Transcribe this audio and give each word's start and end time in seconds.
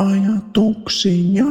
ajatuksia. 0.00 1.44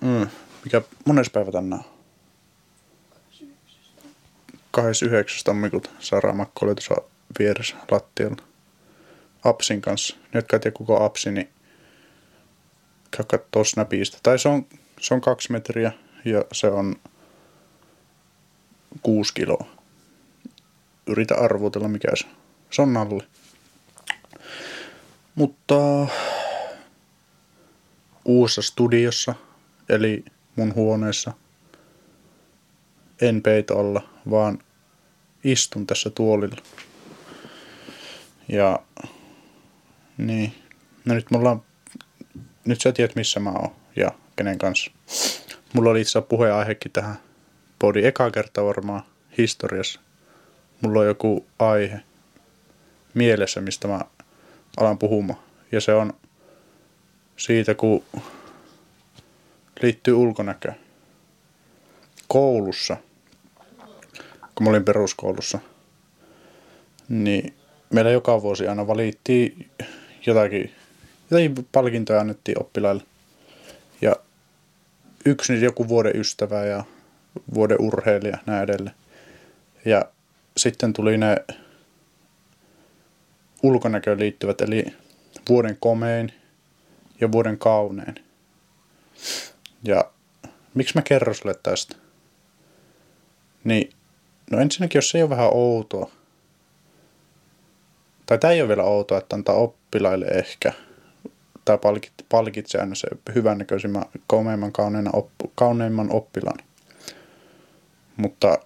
Mm. 0.00 0.28
Mikä 0.64 0.82
mones 1.04 1.30
päivä 1.30 1.52
tänään? 1.52 1.84
29. 4.70 5.44
tammikuuta 5.44 5.90
Sara 5.98 6.32
Makko 6.32 6.66
oli 6.66 6.74
tuossa 6.74 6.94
vieressä 7.38 7.76
lattialla 7.90 8.42
Apsin 9.44 9.80
kanssa. 9.80 10.16
Ne, 10.16 10.38
jotka 10.38 10.56
ei 10.56 10.60
tiedä 10.60 10.74
kuka 10.74 11.04
Apsi, 11.04 11.32
niin 11.32 11.48
käy 13.10 13.24
kattoo 13.28 13.64
Snapista. 13.64 14.18
Tai 14.22 14.38
se 14.38 14.48
on, 14.48 14.66
se 15.00 15.14
on 15.14 15.20
kaksi 15.20 15.52
metriä 15.52 15.92
ja 16.24 16.44
se 16.52 16.66
on 16.66 16.96
kuusi 19.02 19.34
kiloa. 19.34 19.77
Yritä 21.08 21.34
arvotella 21.34 21.88
mikä 21.88 22.08
se 22.70 22.82
on. 22.82 22.92
Nalle. 22.92 23.24
Mutta 25.34 25.74
uudessa 28.24 28.62
studiossa, 28.62 29.34
eli 29.88 30.24
mun 30.56 30.74
huoneessa, 30.74 31.32
en 33.20 33.42
peito 33.42 33.78
alla, 33.78 34.08
vaan 34.30 34.58
istun 35.44 35.86
tässä 35.86 36.10
tuolilla. 36.10 36.62
Ja 38.48 38.78
niin, 40.18 40.54
no 41.04 41.14
nyt 41.14 41.30
mulla 41.30 41.50
on, 41.50 41.62
nyt 42.64 42.80
sä 42.80 42.92
tiedät 42.92 43.16
missä 43.16 43.40
mä 43.40 43.50
oon 43.50 43.70
ja 43.96 44.10
kenen 44.36 44.58
kanssa. 44.58 44.90
Mulla 45.72 45.90
oli 45.90 46.00
itse 46.00 46.10
asiassa 46.10 46.28
puheenaihekin 46.28 46.92
tähän 46.92 47.18
podi 47.78 48.06
eka 48.06 48.30
kerta 48.30 48.64
varmaan 48.64 49.02
historiassa. 49.38 50.00
Mulla 50.80 51.00
on 51.00 51.06
joku 51.06 51.46
aihe 51.58 52.00
mielessä, 53.14 53.60
mistä 53.60 53.88
mä 53.88 54.00
alan 54.76 54.98
puhumaan. 54.98 55.40
Ja 55.72 55.80
se 55.80 55.94
on 55.94 56.12
siitä, 57.36 57.74
kun 57.74 58.04
liittyy 59.82 60.14
ulkonäköön. 60.14 60.74
Koulussa, 62.28 62.96
kun 64.54 64.64
mä 64.64 64.70
olin 64.70 64.84
peruskoulussa, 64.84 65.58
niin 67.08 67.54
meillä 67.90 68.10
joka 68.10 68.42
vuosi 68.42 68.68
aina 68.68 68.86
valittiin 68.86 69.70
jotakin, 70.26 70.74
jotakin 71.30 71.66
palkintoja 71.72 72.20
annettiin 72.20 72.60
oppilaille. 72.60 73.02
Ja 74.02 74.16
yksi 75.24 75.52
niin 75.52 75.64
joku 75.64 75.88
vuoden 75.88 76.16
ystävä 76.16 76.64
ja 76.64 76.84
vuoden 77.54 77.80
urheilija 77.80 78.38
näin 78.46 78.62
edelleen. 78.62 78.96
Ja 79.84 80.04
sitten 80.58 80.92
tuli 80.92 81.18
ne 81.18 81.36
ulkonäköön 83.62 84.18
liittyvät, 84.18 84.60
eli 84.60 84.84
vuoden 85.48 85.76
komein 85.80 86.32
ja 87.20 87.32
vuoden 87.32 87.58
kaunein. 87.58 88.14
Ja 89.82 90.10
miksi 90.74 90.94
mä 90.94 91.02
kerron 91.02 91.34
sulle 91.34 91.54
tästä? 91.62 91.96
Niin, 93.64 93.90
no 94.50 94.60
ensinnäkin, 94.60 94.98
jos 94.98 95.10
se 95.10 95.18
ei 95.18 95.22
ole 95.22 95.30
vähän 95.30 95.50
outoa, 95.52 96.10
tai 98.26 98.38
tämä 98.38 98.52
ei 98.52 98.60
ole 98.60 98.68
vielä 98.68 98.82
outoa, 98.82 99.18
että 99.18 99.36
antaa 99.36 99.54
oppilaille 99.54 100.26
ehkä, 100.26 100.72
tai 101.64 101.78
palkit, 101.78 102.12
palkitsee 102.28 102.80
aina 102.80 102.94
se 102.94 103.08
hyvännäköisimmän, 103.34 104.04
komeimman, 104.26 104.72
kauneimman, 104.72 105.12
kauneimman 105.54 106.10
oppilaan. 106.12 106.58
Mutta 108.16 108.58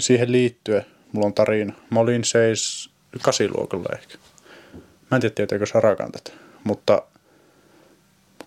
siihen 0.00 0.32
liittyen 0.32 0.86
mulla 1.12 1.26
on 1.26 1.34
tarina. 1.34 1.74
Mä 1.90 2.00
olin 2.00 2.24
seis 2.24 2.90
kasiluokalla 3.22 3.88
ehkä. 3.92 4.14
Mä 5.10 5.16
en 5.16 5.20
tiedä, 5.20 5.34
tietääkö 5.34 5.66
Sarakaan 5.66 6.12
tätä. 6.12 6.30
Mutta 6.64 7.02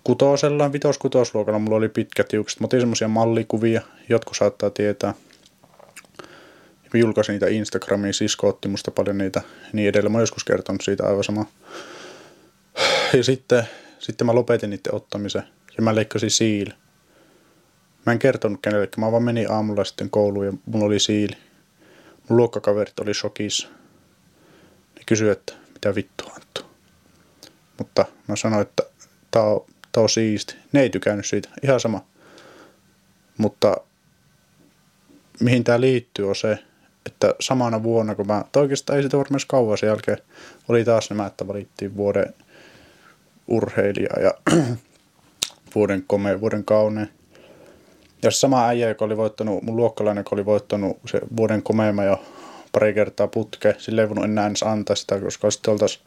kutosella, 0.04 0.74
vitos-kutosluokalla 0.74 1.60
mulla 1.60 1.78
oli 1.78 1.90
pitkät 1.90 2.28
tiukset. 2.28 2.60
Mä 2.60 2.66
otin 2.66 2.80
semmosia 2.80 3.08
mallikuvia, 3.08 3.82
jotkut 4.10 4.38
saattaa 4.38 4.70
tietää. 4.70 5.14
Mä 6.94 7.00
julkaisin 7.00 7.34
niitä 7.34 7.48
Instagramiin, 7.48 8.14
sisko 8.14 8.48
otti 8.48 8.68
musta 8.68 8.92
paljon 8.92 9.18
niitä 9.18 9.42
niin 9.74 9.90
edelleen. 9.90 10.12
Mä 10.12 10.20
joskus 10.20 10.44
kertonut 10.44 10.82
siitä 10.82 11.08
aivan 11.08 11.24
sama. 11.24 11.46
Ja 13.14 13.24
sitten, 13.24 13.64
sitten 14.00 14.28
mä 14.28 14.36
lopetin 14.36 14.70
niiden 14.70 14.96
ottamisen 14.96 15.44
ja 15.78 15.84
mä 15.84 15.96
leikkasin 15.96 16.32
siili. 16.32 16.74
Mä 18.08 18.14
en 18.14 18.20
kertonut 18.20 18.62
kenellekään, 18.62 19.06
mä 19.06 19.12
vaan 19.12 19.24
menin 19.24 19.52
aamulla 19.52 19.84
sitten 19.84 20.10
kouluun 20.10 20.46
ja 20.46 20.54
mulla 20.66 20.86
oli 20.86 21.00
siili. 21.00 21.38
Mun 22.30 22.38
luokkakaverit 22.38 23.00
oli 23.00 23.14
shokissa. 23.14 23.68
Ne 24.96 25.02
kysyi, 25.06 25.30
että 25.30 25.54
mitä 25.74 25.96
vittua 25.96 26.32
Anttu. 26.36 26.62
Mutta 27.78 28.06
mä 28.28 28.36
sanoin, 28.36 28.62
että 28.62 28.84
tää 29.32 29.42
on, 29.42 29.66
tää 29.92 30.04
on 30.04 30.10
siisti. 30.10 30.56
Ne 30.72 30.82
ei 30.82 30.90
tykännyt 30.90 31.26
siitä, 31.26 31.50
ihan 31.64 31.80
sama. 31.80 32.06
Mutta 33.38 33.78
mihin 35.40 35.64
tää 35.64 35.82
liittyy 35.82 36.30
on 36.30 36.36
se, 36.36 36.60
että 37.06 37.36
samana 37.40 37.84
vuonna, 37.84 38.16
kun 38.16 38.28
mä, 38.28 38.46
tai 38.52 38.62
oikeastaan 38.62 38.98
ei 38.98 39.04
sitä 39.04 39.18
varmaan 39.18 39.42
kauan 39.48 39.78
sen 39.78 39.88
jälkeen, 39.88 40.18
oli 40.68 40.86
taas 40.86 41.10
nämä, 41.10 41.26
että 41.26 41.48
valittiin 41.48 41.96
vuoden 41.96 42.34
urheilija 43.48 44.20
ja 44.20 44.34
vuoden 45.76 46.04
komea, 46.08 46.42
vuoden 46.42 46.66
kauneen. 46.66 47.17
Ja 48.24 48.32
se 48.32 48.38
sama 48.38 48.68
äijä, 48.68 48.88
joka 48.88 49.06
oli 49.06 49.18
voittanut, 49.18 49.64
mun 49.64 49.76
luokkalainen, 49.76 50.20
joka 50.20 50.36
oli 50.36 50.46
voittanut 50.46 50.98
se 51.06 51.22
vuoden 51.38 51.64
komeima 51.64 52.04
jo 52.04 52.24
pari 52.72 52.94
kertaa 52.94 53.28
putke, 53.28 53.76
sille 53.78 54.02
ei 54.02 54.10
voinut 54.10 54.26
enää 54.26 54.48
edes 54.48 54.64
antaa 54.64 54.96
sitä, 54.96 55.20
koska 55.20 55.52
sitten 55.52 55.72
oltaisiin, 55.72 56.06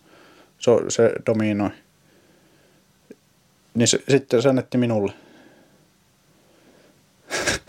se, 0.59 0.71
se 0.89 1.13
dominoi. 1.27 1.71
Niin 3.75 3.89
se, 3.89 3.99
sitten 4.09 4.43
se 4.43 4.49
annetti 4.49 4.79
minulle. 4.79 5.13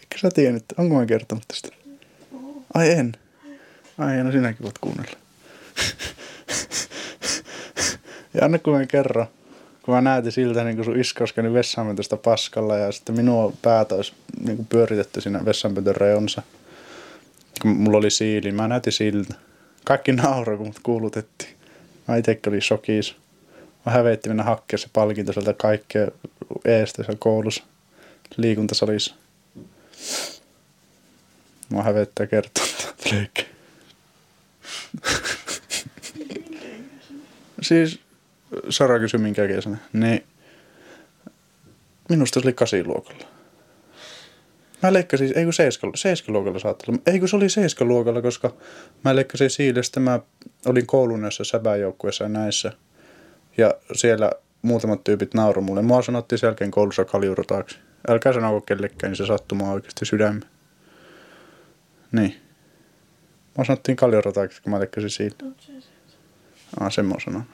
Eikö 0.00 0.18
sä 0.18 0.30
tiennyt, 0.34 0.64
onko 0.78 0.94
mä 0.94 1.06
kertonut 1.06 1.44
tästä? 1.48 1.68
Ai 2.74 2.90
en. 2.90 3.12
Ai 3.98 4.24
no 4.24 4.32
sinäkin 4.32 4.62
voit 4.62 4.78
kuunnella. 4.78 5.16
ja 8.34 8.44
anna 8.44 8.58
kun 8.58 8.78
mä 8.78 8.86
kerron 8.86 9.26
kun 9.82 9.94
mä 9.94 10.00
näytin 10.00 10.32
siltä, 10.32 10.64
niin 10.64 10.76
kun 10.76 10.84
sun 10.84 11.00
iska 11.00 11.22
olisi 11.22 11.34
käynyt 11.34 11.52
vessanpöntöstä 11.52 12.16
paskalla 12.16 12.76
ja 12.76 12.92
sitten 12.92 13.16
minua 13.16 13.52
päätä 13.62 13.94
olisi 13.94 14.12
niin 14.44 14.56
kuin 14.56 14.66
pyöritetty 14.66 15.20
siinä 15.20 15.44
vessanpöntön 15.44 15.96
reunassa. 15.96 16.42
Kun 17.62 17.70
mulla 17.70 17.98
oli 17.98 18.10
siili, 18.10 18.52
mä 18.52 18.68
näytin 18.68 18.92
siltä. 18.92 19.34
Kaikki 19.84 20.12
nauroi, 20.12 20.56
kun 20.56 20.66
mut 20.66 20.80
kuulutettiin. 20.82 21.54
Mä 22.08 22.16
itsekin 22.16 22.50
olin 22.50 22.62
shokis. 22.62 23.16
Mä 23.86 23.92
hävetti 23.92 24.28
mennä 24.28 24.42
hakkea 24.42 24.78
se 24.78 24.88
palkinto 24.92 25.32
sieltä 25.32 25.52
kaikkea 25.52 26.08
eestä 26.64 27.02
siellä 27.02 27.18
koulussa, 27.18 27.62
liikuntasalissa. 28.36 29.14
Mä 31.70 31.82
hävettää 31.82 32.26
kertoa 32.26 32.64
siis 37.62 38.00
Sara 38.70 38.98
kysyi 38.98 39.20
minkä 39.20 39.46
kesänä, 39.46 39.76
niin 39.92 40.24
minusta 42.08 42.40
se 42.40 42.46
oli 42.46 42.52
kasiluokalla. 42.52 43.24
Mä 44.82 44.92
leikkasin, 44.92 45.38
ei 45.38 45.44
kun 45.44 45.52
seiska, 45.52 45.90
seiskaluokalla 45.94 46.58
saattaa 46.58 46.84
olla. 46.88 47.02
Ei 47.06 47.18
kun 47.18 47.28
se 47.28 47.36
oli 47.36 47.48
seiskaluokalla, 47.48 48.22
koska 48.22 48.54
mä 49.04 49.16
leikkasin 49.16 49.50
siilestä. 49.50 50.00
Mä 50.00 50.20
olin 50.66 50.86
koulun 50.86 51.20
näissä 51.20 51.44
säbäjoukkueessa 51.44 52.24
ja 52.24 52.28
näissä. 52.28 52.72
Ja 53.58 53.74
siellä 53.92 54.30
muutamat 54.62 55.04
tyypit 55.04 55.34
nauroi 55.34 55.62
mulle. 55.62 55.82
Mua 55.82 56.02
sanottiin 56.02 56.38
sen 56.38 56.48
jälkeen 56.48 56.70
koulussa 56.70 57.04
kaljurotaaksi. 57.04 57.78
Älkää 58.08 58.32
sanoko 58.32 58.60
kellekään, 58.60 59.10
niin 59.10 59.16
se 59.16 59.26
sattumaa 59.26 59.72
oikeasti 59.72 60.04
sydämme. 60.04 60.46
Niin. 62.12 62.36
Mua 63.56 63.64
sanottiin 63.64 63.96
kaljurotaaksi, 63.96 64.62
kun 64.62 64.72
mä 64.72 64.78
leikkasin 64.78 65.10
siitä. 65.10 65.44
Ah, 66.80 66.92
sen 66.92 67.06
mä 67.06 67.14
sanon. 67.24 67.44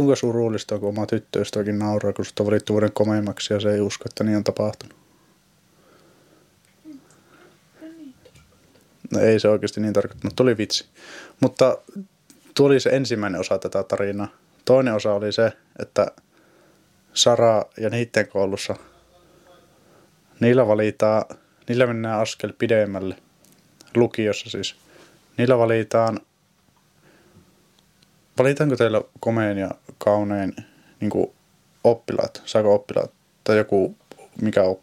Kuinka 0.00 0.16
surullista 0.16 0.74
on, 0.74 0.80
kun 0.80 0.88
oma 0.88 1.06
tyttöystäväkin 1.06 1.78
nauraa, 1.78 2.12
kun 2.12 2.24
sitä 2.24 2.42
on 2.42 2.46
valittu 2.46 2.72
vuoden 2.72 2.92
komeimmaksi 2.92 3.54
ja 3.54 3.60
se 3.60 3.72
ei 3.72 3.80
usko, 3.80 4.04
että 4.06 4.24
niin 4.24 4.36
on 4.36 4.44
tapahtunut. 4.44 4.96
No 9.10 9.20
ei 9.20 9.40
se 9.40 9.48
oikeasti 9.48 9.80
niin 9.80 9.92
tarkoittanut, 9.92 10.36
tuli 10.36 10.56
vitsi. 10.56 10.86
Mutta 11.40 11.78
tuli 12.54 12.80
se 12.80 12.90
ensimmäinen 12.90 13.40
osa 13.40 13.58
tätä 13.58 13.82
tarinaa. 13.82 14.28
Toinen 14.64 14.94
osa 14.94 15.12
oli 15.12 15.32
se, 15.32 15.52
että 15.78 16.06
Sara 17.14 17.64
ja 17.76 17.90
niiden 17.90 18.28
koulussa, 18.28 18.76
niillä 20.40 20.66
valitaan, 20.66 21.24
niillä 21.68 21.86
mennään 21.86 22.20
askel 22.20 22.52
pidemmälle, 22.58 23.16
lukiossa 23.94 24.50
siis. 24.50 24.76
Niillä 25.36 25.58
valitaan 25.58 26.20
valitaanko 28.38 28.76
teillä 28.76 29.02
komein 29.20 29.58
ja 29.58 29.70
kaunein 29.98 30.56
niin 31.00 31.10
kuin 31.10 31.30
oppilaat, 31.84 32.42
saako 32.44 32.74
oppilaat 32.74 33.10
tai 33.44 33.56
joku 33.56 33.96
mikä 34.40 34.62
on, 34.62 34.76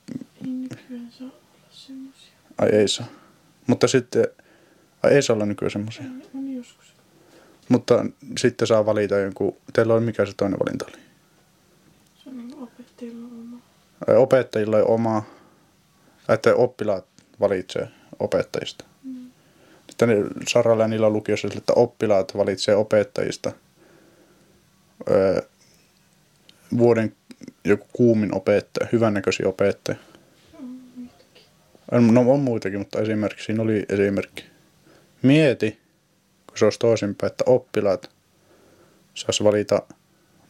semmosia. 1.69 2.33
ai 2.57 2.69
ei 2.69 2.87
saa. 2.87 3.07
Mutta 3.67 3.87
sitten, 3.87 4.27
ai 5.03 5.13
ei 5.13 5.21
saa 5.21 5.33
olla 5.33 5.45
nykyään 5.45 5.71
semmoisia. 5.71 6.03
On, 6.03 6.23
on 6.35 6.53
joskus. 6.53 6.93
Mutta 7.69 8.05
sitten 8.37 8.67
saa 8.67 8.85
valita 8.85 9.17
jonkun, 9.17 9.57
teillä 9.73 9.93
on 9.93 10.03
mikä 10.03 10.25
se 10.25 10.33
toinen 10.37 10.59
valinta 10.59 10.85
oli? 10.87 10.97
Se 12.23 12.29
on 12.29 12.37
niin 12.37 12.57
opettajilla 12.57 13.27
oma. 13.27 13.57
Ai, 14.07 14.15
Opettajilla 14.15 14.77
on 14.77 14.87
oma, 14.87 15.23
että 16.29 16.55
oppilaat 16.55 17.05
valitsee 17.39 17.87
opettajista. 18.19 18.85
Sitten 19.93 20.27
Saralla 20.47 20.83
ja 20.83 20.87
niillä 20.87 21.09
lukiossa 21.09 21.47
sille, 21.47 21.59
että 21.59 21.73
oppilaat 21.73 22.37
valitsee 22.37 22.75
opettajista 22.75 23.51
öö, 25.09 25.41
vuoden 26.77 27.15
joku 27.63 27.87
kuumin 27.93 28.35
opettaja, 28.35 28.87
hyvännäköisiä 28.91 29.47
opettaja. 29.47 29.97
No 31.91 32.31
on 32.31 32.39
muitakin, 32.39 32.79
mutta 32.79 33.01
esimerkiksi 33.01 33.45
siinä 33.45 33.63
oli 33.63 33.85
esimerkki. 33.89 34.45
Mieti, 35.21 35.79
kun 36.47 36.57
se 36.57 36.65
olisi 36.65 36.79
toisinpäin, 36.79 37.31
että 37.31 37.43
oppilaat 37.47 38.09
saisi 39.13 39.43
valita 39.43 39.81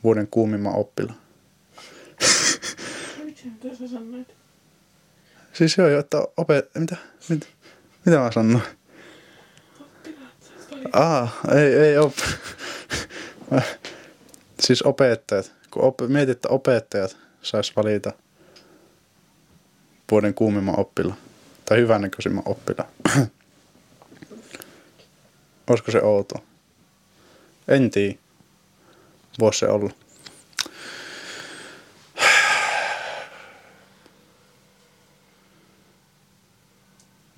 vuoden 0.04 0.28
kuumimman 0.32 0.76
oppilaan. 0.76 1.18
Miksi 3.24 3.48
mitä 3.48 3.76
sä 3.76 3.88
sanoit? 3.88 4.28
Siis 5.54 5.78
joo, 5.78 6.00
että 6.00 6.18
opet... 6.38 6.76
Mitä? 6.76 6.96
Mitä, 7.30 7.46
mitä 8.06 8.20
mä 8.20 8.32
sanoin? 8.32 8.64
Aa, 10.94 11.28
ei, 11.56 11.76
ei 11.76 11.98
op... 11.98 12.14
siis 14.60 14.82
opettajat. 14.82 15.52
Kun 15.72 15.84
op... 15.84 16.02
mietit, 16.08 16.30
että 16.30 16.50
opettajat 16.50 17.18
sais 17.42 17.76
valita 17.76 18.14
vuoden 20.12 20.34
kuumimman 20.34 20.80
oppilaan. 20.80 21.18
Tai 21.66 21.78
hyvännäköisimmän 21.78 22.44
oppilaan. 22.46 22.90
Olisiko 25.70 25.92
se 25.92 26.02
outo? 26.02 26.36
En 27.68 27.90
tiedä. 27.90 28.18
Voisi 29.40 29.60
se 29.60 29.68
olla. 29.68 29.90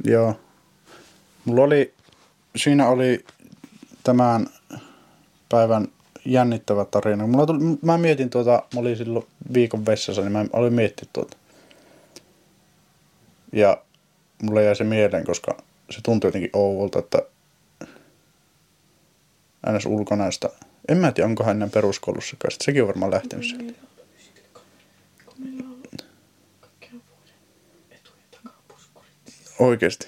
Joo. 0.04 0.40
Mulla 1.46 1.64
oli, 1.64 1.94
siinä 2.56 2.88
oli 2.88 3.26
tämän 4.06 4.48
päivän 5.50 5.88
jännittävä 6.26 6.86
tarina. 6.86 7.28
Mulla 7.28 7.46
tuli, 7.46 7.60
mä 7.82 7.98
mietin 7.98 8.30
tuota, 8.30 8.64
mä 8.74 8.80
olin 8.80 8.98
silloin 8.98 9.26
viikon 9.54 9.86
vessassa, 9.86 10.22
niin 10.22 10.32
mä 10.32 10.46
olin 10.54 10.74
miettinyt 10.74 11.14
tuota. 11.14 11.38
Ja 13.54 13.84
mulle 14.44 14.64
jäi 14.64 14.76
se 14.76 14.84
mieleen, 14.84 15.26
koska 15.26 15.58
se 15.90 16.00
tuntui 16.04 16.28
jotenkin 16.28 16.50
ouvolta, 16.54 17.00
että 17.00 17.22
ns. 19.72 19.86
ulkonäöstä. 19.86 20.50
En 20.88 20.98
mä 20.98 21.12
tiedä, 21.12 21.30
onkohan 21.30 21.52
ennen 21.52 21.72
peruskoulussakaan. 21.72 22.52
Sitten 22.52 22.66
sekin 22.66 22.82
on 22.82 22.88
varmaan 22.88 23.12
lähtenyt 23.12 23.46
sieltä. 23.46 23.74
Oikeesti. 29.60 30.08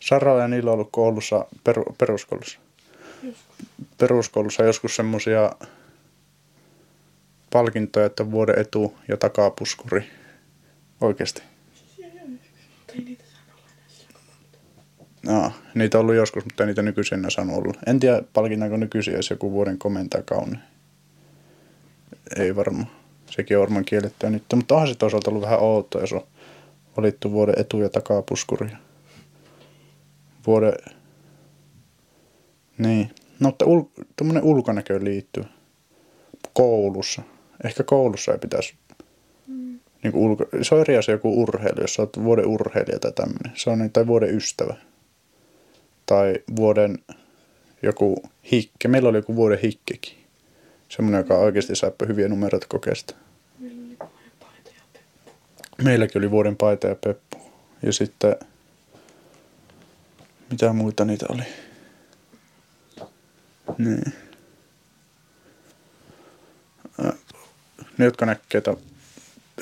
Saralla 0.00 0.42
ja 0.42 0.48
niillä 0.48 0.70
on 0.70 0.74
ollut 0.74 0.88
koulussa, 0.92 1.46
peru, 1.64 1.84
peruskoulussa. 1.98 2.58
Peruskoulussa 3.98 4.64
joskus 4.64 4.96
semmosia 4.96 5.52
palkintoja, 7.52 8.06
että 8.06 8.30
vuoden 8.30 8.58
etu 8.58 8.94
ja 9.08 9.16
takapuskuri. 9.16 10.10
Sillä 11.96 12.08
No, 15.26 15.52
niitä 15.74 15.98
on 15.98 16.02
ollut 16.02 16.14
joskus, 16.14 16.44
mutta 16.44 16.62
ei 16.62 16.66
niitä 16.66 16.82
nykyisin 16.82 17.18
enää 17.18 17.30
saanut 17.30 17.56
olla. 17.56 17.74
En 17.86 18.00
tiedä, 18.00 18.22
palkitaanko 18.32 18.76
nykyisin, 18.76 19.14
jos 19.14 19.30
joku 19.30 19.52
vuoden 19.52 19.78
komentaja 19.78 20.22
kauni. 20.22 20.56
Ei 22.36 22.56
varmaan. 22.56 22.86
Sekin 23.30 23.56
on 23.56 23.60
varmaan 23.60 23.84
kiellettyä 23.84 24.30
nyt. 24.30 24.44
Mutta 24.54 24.74
onhan 24.74 24.88
se 24.88 24.94
toisaalta 24.94 25.30
ollut 25.30 25.42
vähän 25.42 25.60
outoa, 25.60 26.00
jos 26.00 26.12
on 26.12 26.26
valittu 26.96 27.32
vuoden 27.32 27.54
etu- 27.58 27.82
ja 27.82 27.88
takapuskuri. 27.88 28.68
Vuoden... 30.46 30.72
Niin. 32.78 33.10
No, 33.40 33.48
mutta 33.48 33.64
ul... 33.64 33.82
tuommoinen 34.16 34.44
ulkonäköön 34.44 35.04
liittyy. 35.04 35.44
Koulussa. 36.52 37.22
Ehkä 37.64 37.82
koulussa 37.82 38.32
ei 38.32 38.38
pitäisi 38.38 38.74
Mm. 39.46 39.80
niin 40.02 40.12
kuin 40.12 40.24
ulko... 40.24 40.46
Se 40.62 40.74
on 40.74 40.80
eri 40.80 40.96
asia 40.96 41.18
kuin 41.18 41.38
urheilu, 41.38 41.80
jos 41.80 41.94
sä 41.94 42.02
oot 42.02 42.24
vuoden 42.24 42.46
urheilija 42.46 42.98
tai 42.98 43.12
tämmöinen. 43.12 43.52
Se 43.54 43.70
on 43.70 43.78
niin, 43.78 43.92
tai 43.92 44.06
vuoden 44.06 44.36
ystävä. 44.36 44.74
Tai 46.06 46.34
vuoden 46.56 46.98
joku 47.82 48.22
hikke. 48.52 48.88
Meillä 48.88 49.08
oli 49.08 49.18
joku 49.18 49.36
vuoden 49.36 49.58
hikkekin. 49.58 50.14
Semmoinen, 50.88 51.18
joka 51.18 51.38
oikeasti 51.38 51.76
sai 51.76 51.92
hyviä 52.08 52.28
numeroita 52.28 52.66
kokeesta. 52.68 53.14
Meilläkin 55.84 56.20
oli 56.20 56.30
vuoden 56.30 56.56
paita 56.56 56.86
ja 56.86 56.94
peppu. 56.94 57.36
Ja 57.82 57.92
sitten... 57.92 58.36
Mitä 60.50 60.72
muita 60.72 61.04
niitä 61.04 61.26
oli? 61.28 61.42
Niin. 63.78 64.12
Ne, 67.98 68.04
jotka 68.04 68.26
näkee 68.26 68.60
tämän... 68.60 68.80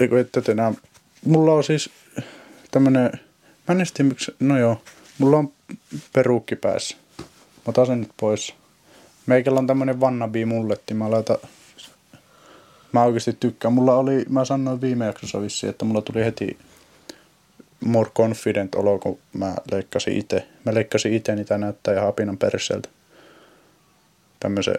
Eikö 0.01 0.21
ette 0.21 0.41
te 0.41 0.53
enää... 0.53 0.73
Mulla 1.25 1.53
on 1.53 1.65
siis 1.65 1.91
tämmönen... 2.71 3.11
Mä 3.69 3.75
en 3.75 4.07
miksi... 4.07 4.35
No 4.41 4.59
joo. 4.59 4.83
Mulla 5.19 5.37
on 5.37 5.53
peruukki 6.13 6.57
päässä. 6.57 6.97
Mä 7.19 7.25
otan 7.67 7.87
sen 7.87 8.01
nyt 8.01 8.11
pois. 8.17 8.55
Meikällä 9.27 9.59
on 9.59 9.67
tämmönen 9.67 10.01
vannabi 10.01 10.45
mulletti. 10.45 10.95
Mä 10.95 11.11
laitan 11.11 11.39
Mä 12.93 13.05
oikeasti 13.05 13.37
tykkään. 13.41 13.75
Mulla 13.75 13.95
oli, 13.95 14.25
mä 14.29 14.45
sanoin 14.45 14.81
viime 14.81 15.07
jaksossa 15.07 15.43
vissiin, 15.43 15.71
että 15.71 15.85
mulla 15.85 16.03
tuli 16.03 16.25
heti 16.25 16.59
more 17.85 18.11
confident 18.11 18.75
olo, 18.75 18.99
kun 18.99 19.19
mä 19.33 19.55
leikkasin 19.73 20.17
itse. 20.17 20.47
Mä 20.65 20.75
leikkasin 20.75 21.15
itse 21.15 21.37
niitä 21.37 21.59
näyttää 21.59 21.95
ja 21.95 22.03
hapinan 22.03 22.39
perseeltä. 22.39 22.89
Tämmöisen 24.41 24.75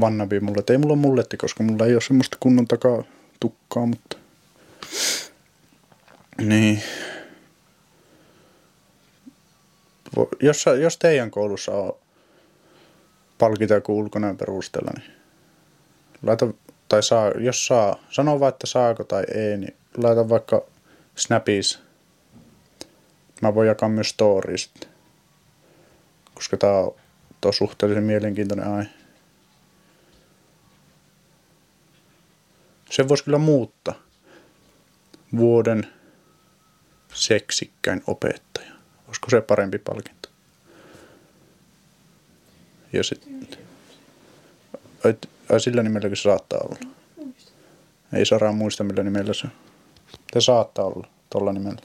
vannabi 0.00 0.40
mulle. 0.40 0.62
Ei 0.70 0.78
mulla 0.78 0.96
mulletti, 0.96 1.36
koska 1.36 1.64
mulla 1.64 1.86
ei 1.86 1.92
ole 1.92 2.00
semmoista 2.00 2.36
kunnon 2.40 2.68
takaa 2.68 3.02
tukkaa, 3.40 3.86
mutta... 3.86 4.16
Niin. 6.40 6.82
Jos, 10.42 10.64
jos 10.80 10.98
teidän 10.98 11.30
koulussa 11.30 11.72
on 11.72 11.92
palkita 13.38 13.74
joku 13.74 13.98
ulkonäön 13.98 14.36
perusteella, 14.36 14.90
niin 14.96 15.12
laita, 16.22 16.46
tai 16.88 17.02
saa, 17.02 17.30
jos 17.30 17.66
saa, 17.66 17.96
sano 18.10 18.40
vaan, 18.40 18.48
että 18.48 18.66
saako 18.66 19.04
tai 19.04 19.24
ei, 19.34 19.56
niin 19.56 19.76
laita 19.96 20.28
vaikka 20.28 20.62
Snapis. 21.16 21.78
Mä 23.42 23.54
voin 23.54 23.68
jakaa 23.68 23.88
myös 23.88 24.08
stories. 24.08 24.70
Koska 26.34 26.56
tää 26.56 26.78
on, 26.78 26.94
tää 27.40 27.48
on 27.48 27.52
suhteellisen 27.52 28.04
mielenkiintoinen 28.04 28.68
aihe. 28.68 28.97
Se 32.90 33.08
voisi 33.08 33.24
kyllä 33.24 33.38
muuttaa. 33.38 33.94
Vuoden 35.36 35.86
seksikkäin 37.14 38.02
opettaja. 38.06 38.72
Olisiko 39.06 39.30
se 39.30 39.40
parempi 39.40 39.78
palkinto? 39.78 40.28
Ja 42.92 43.04
sitten... 43.04 43.48
Ai, 45.50 45.60
sillä 45.60 45.82
nimelläkin 45.82 46.16
se 46.16 46.22
saattaa 46.22 46.58
olla. 46.58 46.78
Ei 48.12 48.26
Sara 48.26 48.52
muista 48.52 48.84
millä 48.84 49.02
nimellä 49.02 49.34
se 49.34 49.46
on. 49.46 49.52
Se 50.32 50.40
saattaa 50.40 50.84
olla 50.84 51.08
tuolla 51.30 51.52
nimellä. 51.52 51.82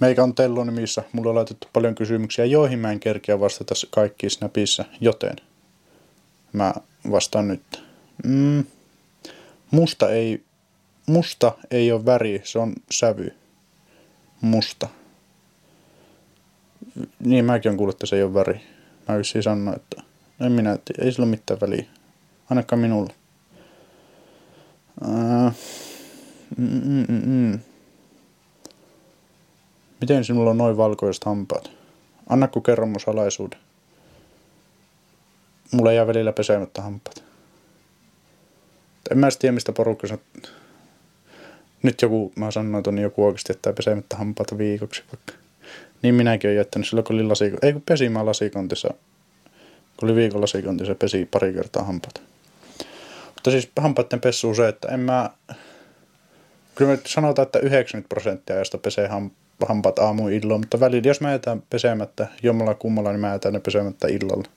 Meikä 0.00 0.22
on 0.22 0.34
Tello 0.34 0.64
nimissä. 0.64 1.02
Mulla 1.12 1.30
on 1.30 1.36
laitettu 1.36 1.66
paljon 1.72 1.94
kysymyksiä, 1.94 2.44
joihin 2.44 2.78
mä 2.78 2.92
en 2.92 3.00
kerkeä 3.00 3.40
vastata 3.40 3.74
kaikki 3.90 4.30
Snapissa, 4.30 4.84
joten 5.00 5.36
mä 6.52 6.74
vastaan 7.10 7.48
nyt. 7.48 7.87
Mm, 8.24 8.64
musta, 9.70 10.10
ei, 10.10 10.44
musta 11.06 11.52
ei 11.70 11.92
ole 11.92 12.04
väri, 12.04 12.40
se 12.44 12.58
on 12.58 12.72
sävy. 12.90 13.34
Musta. 14.40 14.88
Niin 17.20 17.44
mäkin 17.44 17.70
on 17.70 17.76
kuullut, 17.76 17.94
että 17.94 18.06
se 18.06 18.16
ei 18.16 18.22
ole 18.22 18.34
väri. 18.34 18.60
Mä 19.08 19.18
vissiin 19.18 19.42
sanoa, 19.42 19.74
että 19.74 20.02
en 20.40 20.52
minä 20.52 20.78
tiedä, 20.84 21.04
ei 21.04 21.12
sillä 21.12 21.24
ole 21.24 21.30
mitään 21.30 21.60
väliä. 21.60 21.84
Ainakaan 22.50 22.80
minulla. 22.80 23.14
Ää, 25.02 25.52
mm, 26.56 26.80
mm, 26.84 27.04
mm, 27.08 27.22
mm. 27.26 27.58
Miten 30.00 30.24
sinulla 30.24 30.50
on 30.50 30.58
noin 30.58 30.76
valkoiset 30.76 31.24
hampaat? 31.24 31.70
Anna 32.28 32.48
kun 32.48 32.62
kerron 32.62 32.88
mun 32.88 33.00
salaisuuden. 33.00 33.58
Mulla 35.72 35.92
jää 35.92 36.06
välillä 36.06 36.32
pesemättä 36.32 36.82
hampaat. 36.82 37.17
En 39.10 39.18
mä 39.18 39.28
tiedä, 39.38 39.52
mistä 39.52 39.72
porukka 39.72 40.06
nyt 41.82 42.02
joku, 42.02 42.32
mä 42.36 42.50
sanoin 42.50 42.84
tuonne 42.84 43.02
joku 43.02 43.26
oikeasti 43.26 43.52
jättää 43.52 43.72
pesemättä 43.72 44.16
hampaita 44.16 44.58
viikoksi 44.58 45.02
vaikka. 45.12 45.32
Niin 46.02 46.14
minäkin 46.14 46.48
olen 46.48 46.56
jättänyt 46.56 46.88
silloin, 46.88 47.04
kun 47.04 47.16
oli 47.16 47.24
lasiko, 47.24 47.56
ei 47.62 47.72
kun 47.72 47.82
pesimään 47.86 48.26
lasikontissa, 48.26 48.88
kun 49.96 50.08
oli 50.08 50.14
viikon 50.14 50.40
lasikontissa, 50.40 50.94
pesi 50.94 51.28
pari 51.30 51.52
kertaa 51.52 51.84
hampaita. 51.84 52.20
Mutta 53.34 53.50
siis 53.50 53.70
hampaiden 53.80 54.20
pessu 54.20 54.54
se, 54.54 54.68
että 54.68 54.88
en 54.88 55.00
mä, 55.00 55.30
kyllä 56.74 56.90
me 56.90 56.98
sanotaan, 57.06 57.46
että 57.46 57.58
90 57.58 58.08
prosenttia 58.08 58.56
ajasta 58.56 58.78
pesee 58.78 59.08
hampaat 59.68 59.98
aamu 59.98 60.28
illalla, 60.28 60.58
mutta 60.58 60.80
välillä, 60.80 61.08
jos 61.08 61.20
mä 61.20 61.32
jätän 61.32 61.62
pesemättä 61.70 62.26
jommalla 62.42 62.74
kummalla, 62.74 63.10
niin 63.10 63.20
mä 63.20 63.32
jätän 63.32 63.52
ne 63.52 63.60
pesemättä 63.60 64.08
illalla. 64.08 64.48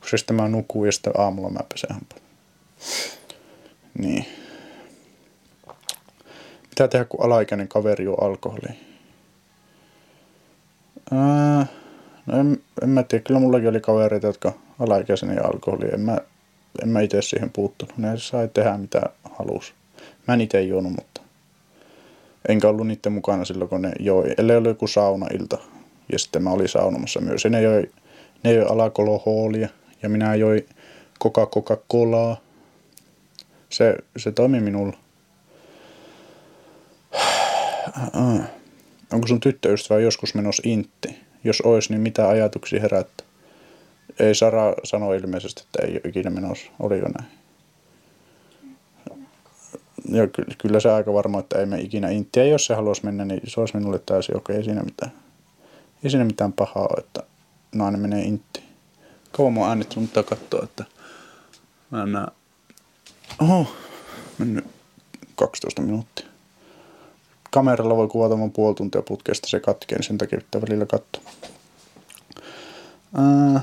Koska 0.00 0.16
sitten 0.16 0.36
mä 0.36 0.48
nukuu 0.48 0.84
ja 0.84 0.92
sitten 0.92 1.12
aamulla 1.16 1.50
mä 1.50 1.60
pesen 1.68 1.90
hampaat. 1.94 2.22
Niin. 3.98 4.24
Mitä 6.68 6.88
tehdä, 6.88 7.04
kun 7.04 7.24
alaikäinen 7.24 7.68
kaveri 7.68 8.08
on 8.08 8.22
alkoholi? 8.22 8.68
Ää, 11.12 11.66
no 12.26 12.38
en, 12.40 12.62
en 12.82 12.88
mä 12.88 13.02
tiedä, 13.02 13.24
kyllä 13.24 13.40
mullakin 13.40 13.68
oli 13.68 13.80
kavereita, 13.80 14.26
jotka 14.26 14.52
alaikäisenä 14.78 15.34
ja 15.34 15.44
alkoholi. 15.44 15.88
En 15.92 16.00
mä, 16.00 16.18
en 16.82 16.88
mä 16.88 17.00
itse 17.00 17.22
siihen 17.22 17.50
puuttunut. 17.50 17.98
Ne 17.98 18.12
sai 18.16 18.48
tehdä 18.54 18.78
mitä 18.78 19.02
halusi. 19.38 19.72
Mä 20.28 20.34
en 20.34 20.40
itse 20.40 20.62
juonut, 20.62 20.92
mutta 20.92 21.20
enkä 22.48 22.68
ollut 22.68 22.86
niiden 22.86 23.12
mukana 23.12 23.44
silloin, 23.44 23.68
kun 23.68 23.82
ne 23.82 23.92
joi. 24.00 24.34
Ellei 24.38 24.56
ollut 24.56 24.70
joku 24.70 24.86
saunailta. 24.86 25.58
Ja 26.12 26.18
sitten 26.18 26.42
mä 26.42 26.50
olin 26.50 26.68
saunomassa 26.68 27.20
myös. 27.20 27.44
Ja 27.44 27.50
ne 27.50 27.62
joi, 27.62 27.90
ne 28.44 28.52
joi 28.52 28.66
alakolohoolia 28.68 29.68
ja 30.02 30.08
minä 30.08 30.34
joi 30.34 30.66
Coca-Coca-Colaa. 31.24 32.47
Se, 33.68 33.96
se 34.16 34.32
toimi 34.32 34.60
minulla. 34.60 34.96
Onko 39.12 39.26
sun 39.26 39.40
tyttöystävä 39.40 40.00
joskus 40.00 40.34
menossa 40.34 40.62
intti? 40.66 41.16
Jos 41.44 41.60
ois, 41.60 41.90
niin 41.90 42.00
mitä 42.00 42.28
ajatuksia 42.28 42.80
herättää? 42.80 43.26
Ei 44.18 44.34
Sara 44.34 44.74
sano 44.84 45.12
ilmeisesti, 45.12 45.62
että 45.62 45.86
ei 45.86 45.92
ole 45.92 46.00
ikinä 46.04 46.30
menossa. 46.30 46.70
Oli 46.80 46.98
jo 46.98 47.08
näin. 47.18 47.30
Ja 50.08 50.26
kyllä, 50.26 50.54
kyllä 50.58 50.80
se 50.80 50.90
aika 50.90 51.12
varma, 51.12 51.40
että 51.40 51.58
ei 51.58 51.66
me 51.66 51.80
ikinä 51.80 52.08
intti. 52.08 52.40
Ja 52.40 52.46
jos 52.46 52.66
se 52.66 52.74
haluaisi 52.74 53.04
mennä, 53.04 53.24
niin 53.24 53.40
se 53.44 53.60
olisi 53.60 53.76
minulle 53.76 53.98
täysin 53.98 54.36
okei. 54.36 54.54
Okay, 54.54 54.56
ei 54.56 54.64
siinä 54.64 54.82
mitään, 54.82 55.12
ei 56.04 56.10
siinä 56.10 56.24
mitään 56.24 56.52
pahaa 56.52 56.82
ole, 56.82 56.98
että 56.98 57.22
nainen 57.74 58.00
menee 58.00 58.22
intti. 58.22 58.62
Kauan 59.32 59.52
mä 59.52 59.60
oon 59.60 59.68
äänitty, 59.68 60.00
mutta 60.00 60.22
katsoa, 60.22 60.64
että 60.64 60.84
mä 61.90 62.02
en 62.02 62.12
näe. 62.12 62.26
Oho, 63.40 63.66
mennyt 64.38 64.64
12 65.36 65.82
minuuttia 65.82 66.28
kameralla 67.50 67.96
voi 67.96 68.08
kuvata 68.08 68.36
mun 68.36 68.52
puoli 68.52 68.74
tuntia 68.74 69.02
putkesta, 69.02 69.48
se 69.48 69.60
katkee, 69.60 69.98
niin 69.98 70.06
sen 70.06 70.18
takia 70.18 70.38
pitää 70.38 70.60
välillä 70.60 70.86
katsoa. 70.86 71.22
Ää, 73.14 73.60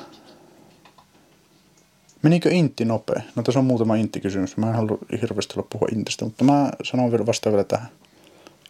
menikö 2.21 2.49
intti 2.49 2.85
nopea? 2.85 3.21
No 3.35 3.43
tässä 3.43 3.59
on 3.59 3.65
muutama 3.65 3.95
intti-kysymys. 3.95 4.57
Mä 4.57 4.67
en 4.69 4.75
halua 4.75 4.97
hirveästi 5.21 5.53
olla 5.57 5.67
puhua 5.71 5.87
intistä, 5.91 6.25
mutta 6.25 6.43
mä 6.43 6.71
sanon 6.83 7.11
vielä 7.11 7.25
vasta 7.25 7.49
vielä 7.49 7.63
tähän. 7.63 7.89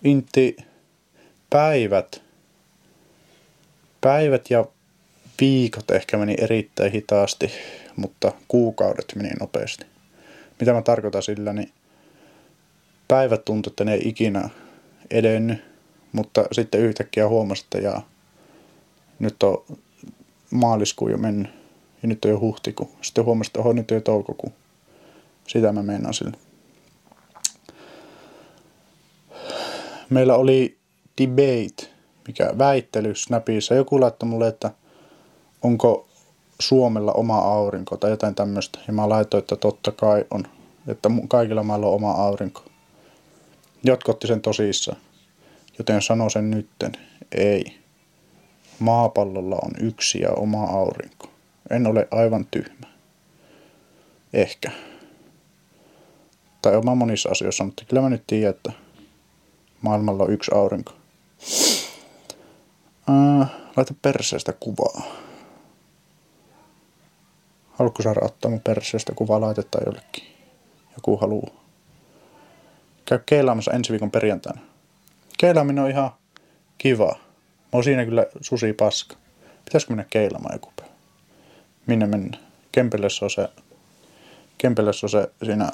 Intti 0.04 0.58
päivät. 1.50 2.22
Päivät 4.02 4.50
ja 4.50 4.66
viikot 5.42 5.92
ehkä 5.92 6.18
meni 6.18 6.36
erittäin 6.38 6.92
hitaasti, 6.92 7.52
mutta 7.96 8.32
kuukaudet 8.48 9.14
meni 9.16 9.30
nopeasti. 9.30 9.86
Mitä 10.60 10.74
mä 10.74 10.82
tarkoitan 10.82 11.24
sillä, 11.24 11.54
niin 11.54 11.72
päivät 13.08 13.46
tuntuu, 13.46 13.72
että 13.72 13.86
ne 13.86 13.94
ei 13.94 14.08
ikinä 14.08 14.50
edennyt, 15.12 15.64
mutta 16.12 16.46
sitten 16.52 16.82
yhtäkkiä 16.82 17.28
huomasi, 17.28 17.64
että 17.64 17.78
jaa, 17.78 18.10
nyt 19.20 19.44
on 19.44 19.66
maaliskuu 20.52 21.10
jo 21.10 21.18
mennyt 21.18 21.52
ja 22.02 22.08
nyt 22.08 22.26
on 22.26 22.32
jo 22.32 22.40
huhtikuu. 22.40 22.92
Sitten 23.02 23.26
huomasi, 23.26 23.50
että 23.50 23.60
oho, 23.60 23.74
nyt 23.74 23.92
on 23.92 23.98
jo 23.98 24.02
toukokuu. 24.02 24.54
Sitä 25.48 25.72
mä 25.72 25.84
meinaan 25.84 26.14
sillä. 26.14 26.38
Meillä 30.10 30.36
oli 30.36 30.78
debate, 31.22 31.90
mikä 32.28 32.54
väittely 32.58 33.16
Snapissa. 33.16 33.76
Joku 33.76 34.02
laittoi 34.02 34.30
mulle, 34.30 34.48
että 34.48 34.72
onko 35.62 36.08
Suomella 36.60 37.12
oma 37.12 37.38
aurinko 37.38 37.98
tai 37.98 38.10
jotain 38.10 38.36
tämmöistä. 38.36 38.80
Ja 38.88 38.94
mä 38.94 39.10
laitoin, 39.10 39.40
että 39.40 39.56
totta 39.56 39.92
kai 39.92 40.26
on. 40.32 40.44
Että 40.88 41.10
kaikilla 41.28 41.64
mailla 41.64 41.88
on 41.88 41.94
oma 41.94 42.12
aurinko. 42.12 42.64
Jotkut 43.84 44.16
otti 44.16 44.28
sen 44.28 44.42
tosissaan. 44.42 44.98
Joten 45.78 46.02
sano 46.02 46.30
sen 46.30 46.52
nytten. 46.52 46.92
Ei. 47.32 47.80
Maapallolla 48.80 49.56
on 49.56 49.72
yksi 49.82 50.20
ja 50.20 50.32
oma 50.32 50.64
aurinko. 50.64 51.30
En 51.70 51.88
ole 51.88 52.08
aivan 52.12 52.46
tyhmä. 52.52 52.88
Ehkä. 54.34 54.72
Tai 56.62 56.76
oma 56.76 56.96
monissa 56.96 57.30
asioissa, 57.30 57.64
mutta 57.64 57.84
kyllä 57.88 58.02
mä 58.02 58.10
nyt 58.10 58.24
tiedän, 58.28 58.50
että 58.50 58.72
maailmalla 59.82 60.24
on 60.24 60.34
yksi 60.34 60.52
aurinko. 60.56 60.94
Ää, 63.10 63.48
laita 63.78 63.94
perseestä 64.02 64.54
kuvaa. 64.54 65.25
Haluatko 67.76 68.04
saada 68.04 68.20
ottaa 68.24 68.52
mun 68.52 68.62
perseestä 68.62 69.14
kuvaa 69.16 69.42
laitetta 69.42 69.80
jollekin? 69.86 70.24
Joku 70.96 71.18
haluaa. 71.18 71.64
Käy 73.06 73.20
keilaamassa 73.26 73.72
ensi 73.72 73.92
viikon 73.92 74.12
perjantaina. 74.12 74.62
Keilaaminen 75.38 75.84
on 75.84 75.90
ihan 75.90 76.12
kiva. 76.78 77.16
Mä 77.16 77.70
oon 77.74 77.84
siinä 77.84 78.06
kyllä 78.06 78.26
susi 78.42 78.74
paska. 78.74 79.16
Pitäisikö 79.66 79.92
mennä 79.94 80.06
keilaamaan 80.10 80.56
joku 80.56 80.72
päivä? 80.76 80.92
Minne 81.86 82.06
mennä? 82.06 82.38
Kempelessä 82.72 83.26
on 83.26 83.30
se, 83.30 83.48
Kempelessä 84.58 85.06
on 85.06 85.10
se 85.10 85.28
siinä 85.46 85.72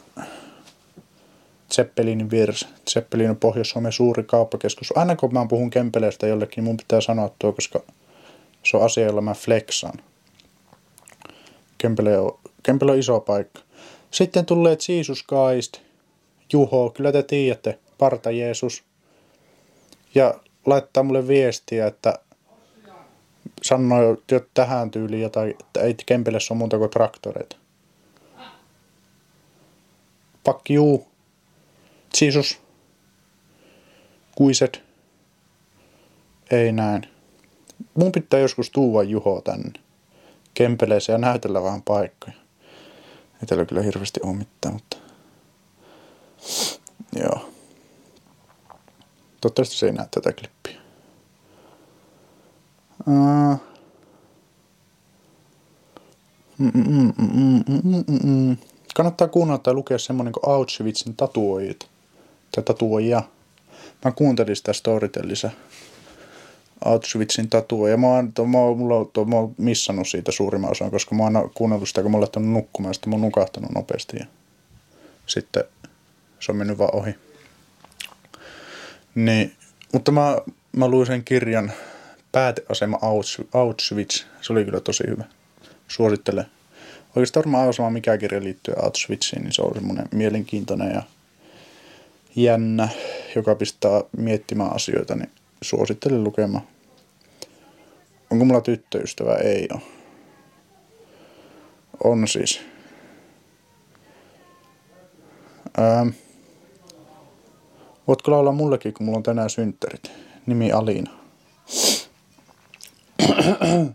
Zeppelinin 1.72 2.30
vieressä. 2.30 2.68
Zeppelin 2.90 3.30
on 3.30 3.38
Pohjois-Suomen 3.38 3.92
suuri 3.92 4.24
kauppakeskus. 4.24 4.98
Aina 4.98 5.16
kun 5.16 5.34
mä 5.34 5.46
puhun 5.50 5.70
Kempeleestä 5.70 6.28
jollekin, 6.28 6.56
niin 6.56 6.64
mun 6.64 6.78
pitää 6.78 7.02
sanoa 7.02 7.32
tuo, 7.40 7.54
koska 7.54 7.80
se 8.64 8.78
on 8.78 8.86
asia, 8.86 9.06
jolla 9.06 9.22
mä 9.22 9.34
flexan. 9.34 9.94
Kempele 11.82 12.20
on, 12.20 12.40
Kempele 12.64 12.92
on 12.92 13.00
iso 13.00 13.20
paikka. 13.20 13.60
Sitten 14.12 14.46
tulee 14.46 14.78
Jesus 14.90 15.26
Christ– 15.28 15.78
Juho, 16.54 16.90
kyllä 16.90 17.12
te 17.12 17.24
tiedätte, 17.24 17.80
Parta 17.98 18.32
Jeesus. 18.32 18.84
Ja 20.16 20.34
laittaa 20.66 21.04
mulle 21.04 21.28
viestiä, 21.28 21.88
että 21.88 22.20
sanoi 23.62 24.18
jo 24.32 24.46
tähän 24.54 24.92
tyyliin 24.92 25.22
jotain, 25.22 25.56
että 25.60 25.82
ei 25.82 25.96
Kempelessä 26.06 26.54
ole 26.54 26.58
muuta 26.58 26.78
kuin 26.78 26.90
traktoreita. 26.90 27.56
Pakki 30.44 30.74
juu. 30.74 31.08
Jesus. 32.22 32.60
Kuiset. 34.36 34.84
Ei 36.52 36.72
näin. 36.72 37.08
Mun 37.94 38.12
pitää 38.12 38.40
joskus 38.40 38.70
tuua 38.70 39.04
Juho 39.04 39.42
tänne 39.42 39.91
Kempeleeseen 40.54 41.14
ja 41.14 41.18
näytellä 41.18 41.64
vähän 41.64 41.82
paikkoja. 41.82 42.34
Ei 43.42 43.48
teillä 43.48 43.66
kyllä 43.66 43.82
hirveästi 43.82 44.20
ole 44.24 44.36
mitään, 44.36 44.74
mutta 44.74 44.98
Joo. 47.16 47.50
Toivottavasti 49.42 49.76
se 49.76 49.86
ei 49.86 49.92
näe 49.92 50.08
tätä 50.12 50.34
klippiä. 50.34 50.82
Kannattaa 58.96 59.28
kuunnella 59.28 59.58
tai 59.58 59.74
lukea 59.74 59.98
semmonen 59.98 60.34
kuin 60.34 60.54
Auschwitzin 60.54 61.16
tatuoijat. 61.16 61.90
Tai 62.56 62.64
tatuoija. 62.64 63.24
Mä 64.06 64.12
kuuntelin 64.12 64.56
sitä 64.56 64.74
Storytellissa. 64.74 65.52
Auschwitzin 66.86 67.50
tatuoja. 67.50 67.98
Mä 67.98 68.08
oon, 68.08 68.34
to, 68.34 68.46
mä, 68.46 68.58
oon, 68.58 68.78
mulla 68.78 68.96
on, 68.96 69.10
to, 69.14 69.26
mä 69.26 69.36
oon 69.36 69.56
missannut 69.58 70.08
siitä 70.08 70.32
suurimman 70.32 70.72
osan, 70.72 70.92
koska 70.92 71.16
mä 71.16 71.24
oon 71.24 71.52
kuunnellut 71.56 71.88
sitä, 71.88 72.02
kun 72.02 72.12
mä 72.12 72.18
oon 72.18 72.54
nukkumaan, 72.54 72.90
ja 72.90 72.94
sitten 72.94 73.10
mä 73.10 73.16
oon 73.16 73.22
nukahtanut 73.22 73.72
nopeasti. 73.72 74.18
Ja 74.20 74.26
sitten 75.26 75.64
se 76.40 76.52
on 76.52 76.56
mennyt 76.56 76.78
vaan 76.78 76.96
ohi. 76.96 77.16
Niin, 79.16 79.54
mutta 79.94 80.12
mä, 80.12 80.38
mä 80.76 80.88
luin 80.88 81.08
sen 81.08 81.24
kirjan 81.24 81.72
Pääteasema 82.32 83.00
Auschwitz. 83.54 84.26
Se 84.42 84.54
oli 84.54 84.66
kyllä 84.66 84.80
tosi 84.80 85.04
hyvä. 85.08 85.24
Suosittelen. 85.88 86.46
Oikeastaan 87.16 87.44
varmaan 87.44 87.62
aivan 87.62 87.74
sama 87.74 87.90
mikä 87.90 88.18
kirja 88.18 88.44
liittyy 88.44 88.74
Auschwitziin, 88.82 89.42
niin 89.42 89.54
se 89.54 89.62
on 89.62 89.74
semmoinen 89.74 90.08
mielenkiintoinen 90.12 90.92
ja 90.92 91.04
jännä, 92.36 92.90
joka 93.36 93.56
pistää 93.56 94.02
miettimään 94.18 94.76
asioita, 94.76 95.16
niin 95.16 95.32
suosittelen 95.62 96.24
lukemaan. 96.24 96.68
Onko 98.32 98.46
mulla 98.46 98.62
tyttöystävä? 98.62 99.36
Ei 99.36 99.68
ole. 99.74 99.82
On 102.04 102.28
siis. 102.28 102.62
Ähm, 105.80 106.10
Voitko 108.08 108.32
laulaa 108.32 108.54
mullekin, 108.54 108.94
kun 108.94 109.06
mulla 109.06 109.18
on 109.18 109.24
tänään 109.24 109.50
synttärit? 109.50 110.12
Nimi 110.46 110.72
Alina. 110.72 111.12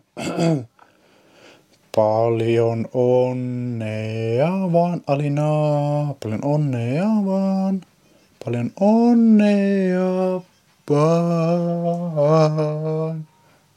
Paljon 1.97 2.89
onnea 2.95 4.51
vaan, 4.73 5.01
Alina, 5.07 5.45
paljon 6.23 6.45
onnea 6.45 7.07
vaan, 7.25 7.81
paljon 8.45 8.71
onnea 8.81 10.41
vaan, 10.91 12.49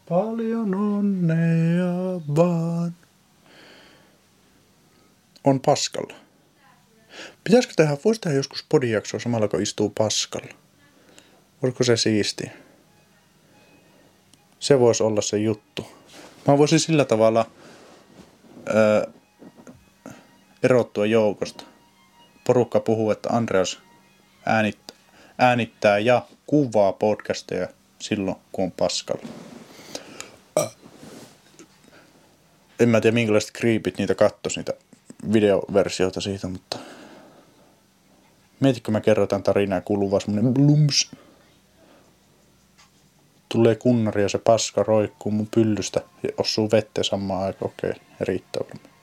paljon 0.09 0.75
onnea 0.75 2.21
vaan. 2.35 2.95
On 5.43 5.59
paskalla. 5.59 6.13
Pitäisikö 7.43 7.73
tehdä, 7.77 7.97
voisi 8.05 8.21
tehdä 8.21 8.37
joskus 8.37 8.65
podijaksoa 8.69 9.19
samalla 9.19 9.47
kun 9.47 9.61
istuu 9.61 9.89
paskalla? 9.89 10.53
Voisiko 11.61 11.83
se 11.83 11.97
siistiä? 11.97 12.51
Se 14.59 14.79
voisi 14.79 15.03
olla 15.03 15.21
se 15.21 15.37
juttu. 15.37 15.87
Mä 16.47 16.57
voisin 16.57 16.79
sillä 16.79 17.05
tavalla 17.05 17.51
öö, 18.69 19.11
erottua 20.63 21.05
joukosta. 21.05 21.63
Porukka 22.47 22.79
puhuu, 22.79 23.11
että 23.11 23.29
Andreas 23.29 23.79
äänittää, 24.45 24.97
äänittää 25.37 25.99
ja 25.99 26.25
kuvaa 26.49 26.93
podcasteja 26.93 27.67
silloin, 27.99 28.37
kun 28.51 28.65
on 28.65 28.71
paskalla. 28.71 29.27
En 32.79 32.89
mä 32.89 33.01
tiedä, 33.01 33.13
minkälaiset 33.13 33.51
kriipit 33.51 33.97
niitä 33.97 34.15
kattos, 34.15 34.57
niitä 34.57 34.73
videoversioita 35.33 36.21
siitä, 36.21 36.47
mutta 36.47 36.77
mietitkö 38.59 38.91
mä 38.91 39.01
kerron 39.01 39.27
tämän 39.27 39.43
tarinaa 39.43 39.77
ja 39.77 39.81
kuuluu 39.81 40.11
vaan 40.11 40.21
semmonen 40.21 40.53
blums. 40.53 41.11
Tulee 43.49 43.75
kunnari 43.75 44.21
ja 44.21 44.29
se 44.29 44.37
paska 44.37 44.83
roikkuu 44.83 45.31
mun 45.31 45.47
pyllystä 45.55 46.01
ja 46.23 46.29
osuu 46.37 46.71
vetteen 46.71 47.05
samaan 47.05 47.43
aikaan. 47.43 47.71
Okei, 47.71 47.89
okay, 47.89 48.01
riittää 48.19 48.63
varmaan. 48.63 48.93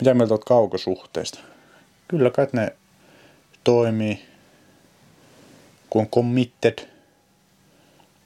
Mitä 0.00 0.14
mieltä 0.14 0.34
oot 0.34 0.44
kaukosuhteista? 0.44 1.38
Kyllä 2.08 2.30
kai 2.30 2.46
ne 2.52 2.76
toimii, 3.64 4.31
kun 5.92 6.02
on 6.02 6.08
committed, 6.08 6.88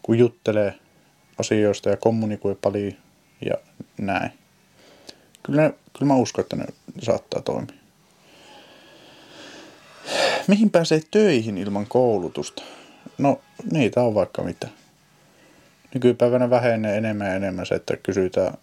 kun 0.03 0.19
juttelee 0.19 0.75
asioista 1.39 1.91
ja 1.91 1.97
kommunikoi 1.97 2.55
paljon 2.63 2.93
ja 3.45 3.55
näin. 3.99 4.31
Kyllä, 5.43 5.63
ne, 5.63 5.75
kyllä 5.99 6.13
mä 6.13 6.17
uskon, 6.17 6.43
että 6.43 6.57
ne 6.57 6.65
saattaa 7.03 7.43
toimia. 7.43 7.75
Mihin 10.49 10.71
pääsee 10.71 11.01
töihin 11.11 11.59
ilman 11.59 11.87
koulutusta? 11.87 12.63
No, 13.19 13.41
niitä 13.73 14.03
on 14.03 14.15
vaikka 14.15 14.43
mitä. 14.43 14.69
Nykypäivänä 15.95 16.51
vähenee 16.51 16.97
enemmän 16.97 17.27
ja 17.27 17.35
enemmän 17.35 17.67
se, 17.67 17.75
että 17.75 17.97
kysytään. 17.97 18.55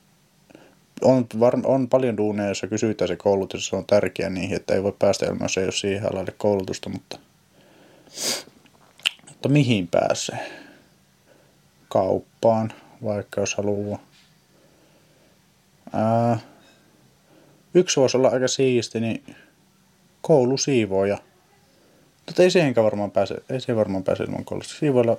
On, 1.01 1.25
var, 1.39 1.60
on 1.63 1.89
paljon 1.89 2.17
duuneja, 2.17 2.48
joissa 2.48 2.67
kysytään 2.67 3.07
se 3.07 3.15
koulutus, 3.15 3.67
se 3.67 3.75
on 3.75 3.86
tärkeä 3.86 4.29
niihin, 4.29 4.55
että 4.55 4.74
ei 4.74 4.83
voi 4.83 4.95
päästä 5.00 5.25
ilman, 5.25 5.39
jos 5.41 5.57
ei 5.57 5.63
ole 5.63 5.72
siihen 5.72 6.13
alalle 6.13 6.33
koulutusta, 6.38 6.89
mutta, 6.89 7.19
mutta 9.43 9.53
mihin 9.53 9.88
pääsee? 9.88 10.39
Kauppaan, 11.89 12.73
vaikka 13.03 13.41
jos 13.41 13.55
haluaa. 13.55 14.00
Ää, 15.93 16.39
yksi 17.73 18.00
voisi 18.00 18.17
olla 18.17 18.29
aika 18.29 18.47
siisti, 18.47 19.00
niin 19.00 19.35
koulusiivoja. 20.21 21.17
Mutta 22.25 22.43
ei 22.43 22.51
siihenkään 22.51 22.85
varmaan 22.85 23.12
pääse, 23.12 23.35
ei 23.50 23.62
siihen 23.62 23.77
varmaan 23.77 24.03
pääse 24.03 24.23
ilman 24.23 24.45
koulutusta. 24.45 24.79
Siivoilla, 24.79 25.17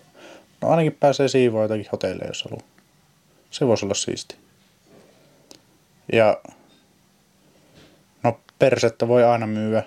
no 0.61 0.69
ainakin 0.69 0.97
pääsee 1.01 1.29
siivoa 1.29 1.63
jotakin 1.63 1.87
hotelleja, 1.93 2.29
jos 2.29 2.45
haluaa. 2.45 2.67
Se 3.51 3.67
voisi 3.67 3.85
olla 3.87 3.95
siisti. 3.95 4.37
Ja 6.13 6.41
no 8.23 8.41
persettä 8.59 9.09
voi 9.09 9.25
aina 9.25 9.47
myyä 9.47 9.83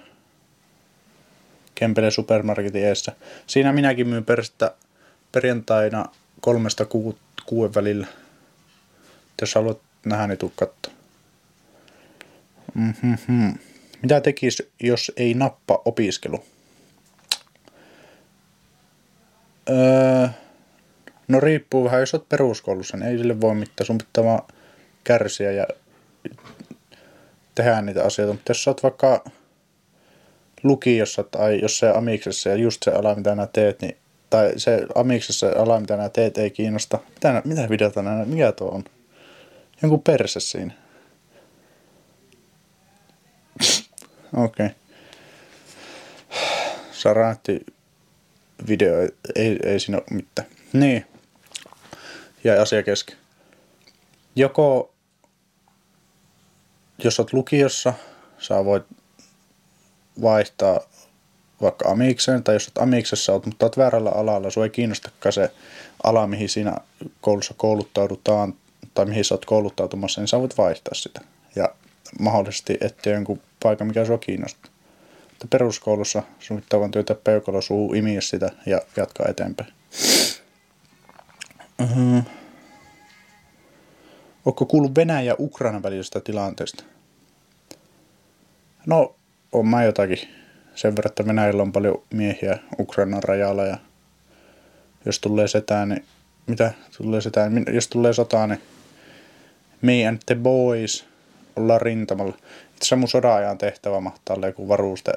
Kempele 1.79 2.11
supermarketin 2.11 2.85
eessä. 2.85 3.11
Siinä 3.47 3.73
minäkin 3.73 4.07
myyn 4.07 4.25
persettä 4.25 4.71
perjantaina 5.31 6.05
kolmesta 6.41 6.85
ku, 6.85 7.17
kuuden 7.45 7.73
välillä. 7.73 8.07
Jos 9.41 9.55
haluat 9.55 9.79
nähdä, 10.05 10.27
niin 10.27 10.37
tuu 10.37 10.53
katsoa. 10.55 10.93
Mm-hmm. 12.73 13.53
Mitä 14.01 14.21
tekisi, 14.21 14.71
jos 14.79 15.11
ei 15.17 15.33
nappa 15.33 15.81
opiskelu? 15.85 16.43
Öö, 19.69 20.27
no 21.27 21.39
riippuu 21.39 21.83
vähän, 21.83 21.99
jos 21.99 22.13
olet 22.13 22.29
peruskoulussa, 22.29 22.97
niin 22.97 23.09
ei 23.09 23.17
sille 23.17 23.41
voi 23.41 23.55
mitään. 23.55 23.85
Sun 23.87 23.97
pitää 23.97 24.23
vaan 24.23 24.41
kärsiä 25.03 25.51
ja 25.51 25.67
tehdä 27.55 27.81
niitä 27.81 28.03
asioita. 28.03 28.33
Mutta 28.33 28.49
jos 28.49 28.67
olet 28.67 28.83
vaikka 28.83 29.23
lukiossa 30.63 31.23
tai 31.23 31.61
jossain 31.61 31.95
amiksessa 31.95 32.49
ja 32.49 32.55
just 32.55 32.83
se 32.83 32.91
ala, 32.91 33.15
mitä 33.15 33.35
nää 33.35 33.47
teet, 33.53 33.81
niin, 33.81 33.97
tai 34.29 34.53
se 34.57 34.85
amiksessa 34.95 35.47
ala, 35.55 35.79
mitä 35.79 35.97
nää 35.97 36.09
teet, 36.09 36.37
ei 36.37 36.51
kiinnosta. 36.51 36.99
Mitä, 37.09 37.41
mitä 37.45 37.69
videota 37.69 38.01
nää, 38.01 38.25
mikä 38.25 38.51
tuo 38.51 38.69
on? 38.69 38.83
Jonkun 39.81 40.01
perse 40.01 40.39
siinä. 40.39 40.73
Okei. 44.33 44.65
Okay. 44.65 44.69
Sarahti 46.91 47.65
video, 48.67 48.93
ei, 49.35 49.59
ei 49.63 49.79
siinä 49.79 49.97
ole 49.97 50.05
mitään. 50.11 50.47
Niin. 50.73 51.05
Ja 52.43 52.61
asia 52.61 52.83
kesken. 52.83 53.17
Joko, 54.35 54.93
jos 57.03 57.19
olet 57.19 57.33
lukiossa, 57.33 57.93
sä 58.39 58.65
voit 58.65 58.83
vaihtaa 60.21 60.80
vaikka 61.62 61.89
amikseen, 61.89 62.43
tai 62.43 62.56
jos 62.56 62.67
olet 62.67 62.77
amiksessa, 62.77 63.34
olet, 63.34 63.45
mutta 63.45 63.65
olet 63.65 63.77
väärällä 63.77 64.10
alalla, 64.10 64.49
sinua 64.49 64.65
ei 64.65 64.69
kiinnostakaan 64.69 65.34
se 65.34 65.51
ala, 66.03 66.27
mihin 66.27 66.49
siinä 66.49 66.77
koulussa 67.21 67.53
kouluttaudutaan, 67.58 68.53
tai 68.93 69.06
mihin 69.06 69.25
sä 69.25 69.34
oot 69.36 69.45
kouluttautumassa, 69.45 70.21
niin 70.21 70.27
sä 70.27 70.39
voit 70.39 70.58
vaihtaa 70.58 70.93
sitä. 70.93 71.21
Ja 71.56 71.69
mahdollisesti 72.19 72.77
etsiä 72.82 73.13
jonkun 73.13 73.41
paikan, 73.63 73.88
mikä 73.88 74.03
sinua 74.06 74.17
kiinnostaa. 74.17 74.71
Mutta 75.30 75.47
peruskoulussa 75.49 76.23
sun 76.39 76.62
pitää 76.62 76.89
työtä 76.91 77.15
peukalo 77.15 77.62
suu 77.62 77.93
imiä 77.93 78.21
sitä 78.21 78.51
ja 78.65 78.82
jatkaa 78.97 79.27
eteenpäin. 79.30 79.73
Uh-huh. 81.82 82.23
Onko 84.45 84.65
kuullut 84.65 84.95
Venäjä 84.95 85.21
ja 85.21 85.36
Ukrainan 85.39 85.84
välisestä 85.84 86.19
tilanteesta? 86.19 86.84
No, 88.86 89.15
on 89.51 89.67
mä 89.67 89.83
jotakin. 89.83 90.19
Sen 90.75 90.95
verran, 90.95 91.12
että 91.12 91.25
Venäjällä 91.27 91.62
on 91.62 91.71
paljon 91.71 92.03
miehiä 92.13 92.57
Ukrainan 92.79 93.23
rajalla 93.23 93.65
ja 93.65 93.77
jos 95.05 95.19
tulee 95.19 95.47
setään, 95.47 95.89
niin 95.89 96.05
mitä 96.47 96.73
tulee 96.97 97.21
setään, 97.21 97.65
jos 97.73 97.88
tulee 97.88 98.13
sotaa, 98.13 98.47
niin 98.47 98.62
me 99.81 100.07
and 100.07 100.17
the 100.25 100.36
boys 100.36 101.05
ollaan 101.55 101.81
rintamalla. 101.81 102.38
Itse 102.75 102.95
mun 102.95 103.07
sodan 103.07 103.57
tehtävä 103.57 103.99
mahtaa 103.99 104.36
olla 104.36 104.47
joku 104.47 104.67
varuste, 104.67 105.13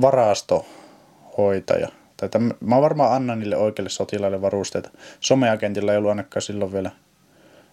varastohoitaja. 0.00 1.88
Tai 2.16 2.28
tämän, 2.28 2.54
mä 2.60 2.80
varmaan 2.80 3.12
annan 3.12 3.38
niille 3.38 3.56
oikeille 3.56 3.90
sotilaille 3.90 4.42
varusteita. 4.42 4.90
Someagentilla 5.20 5.92
ei 5.92 5.98
ollut 5.98 6.08
ainakaan 6.08 6.42
silloin 6.42 6.72
vielä. 6.72 6.90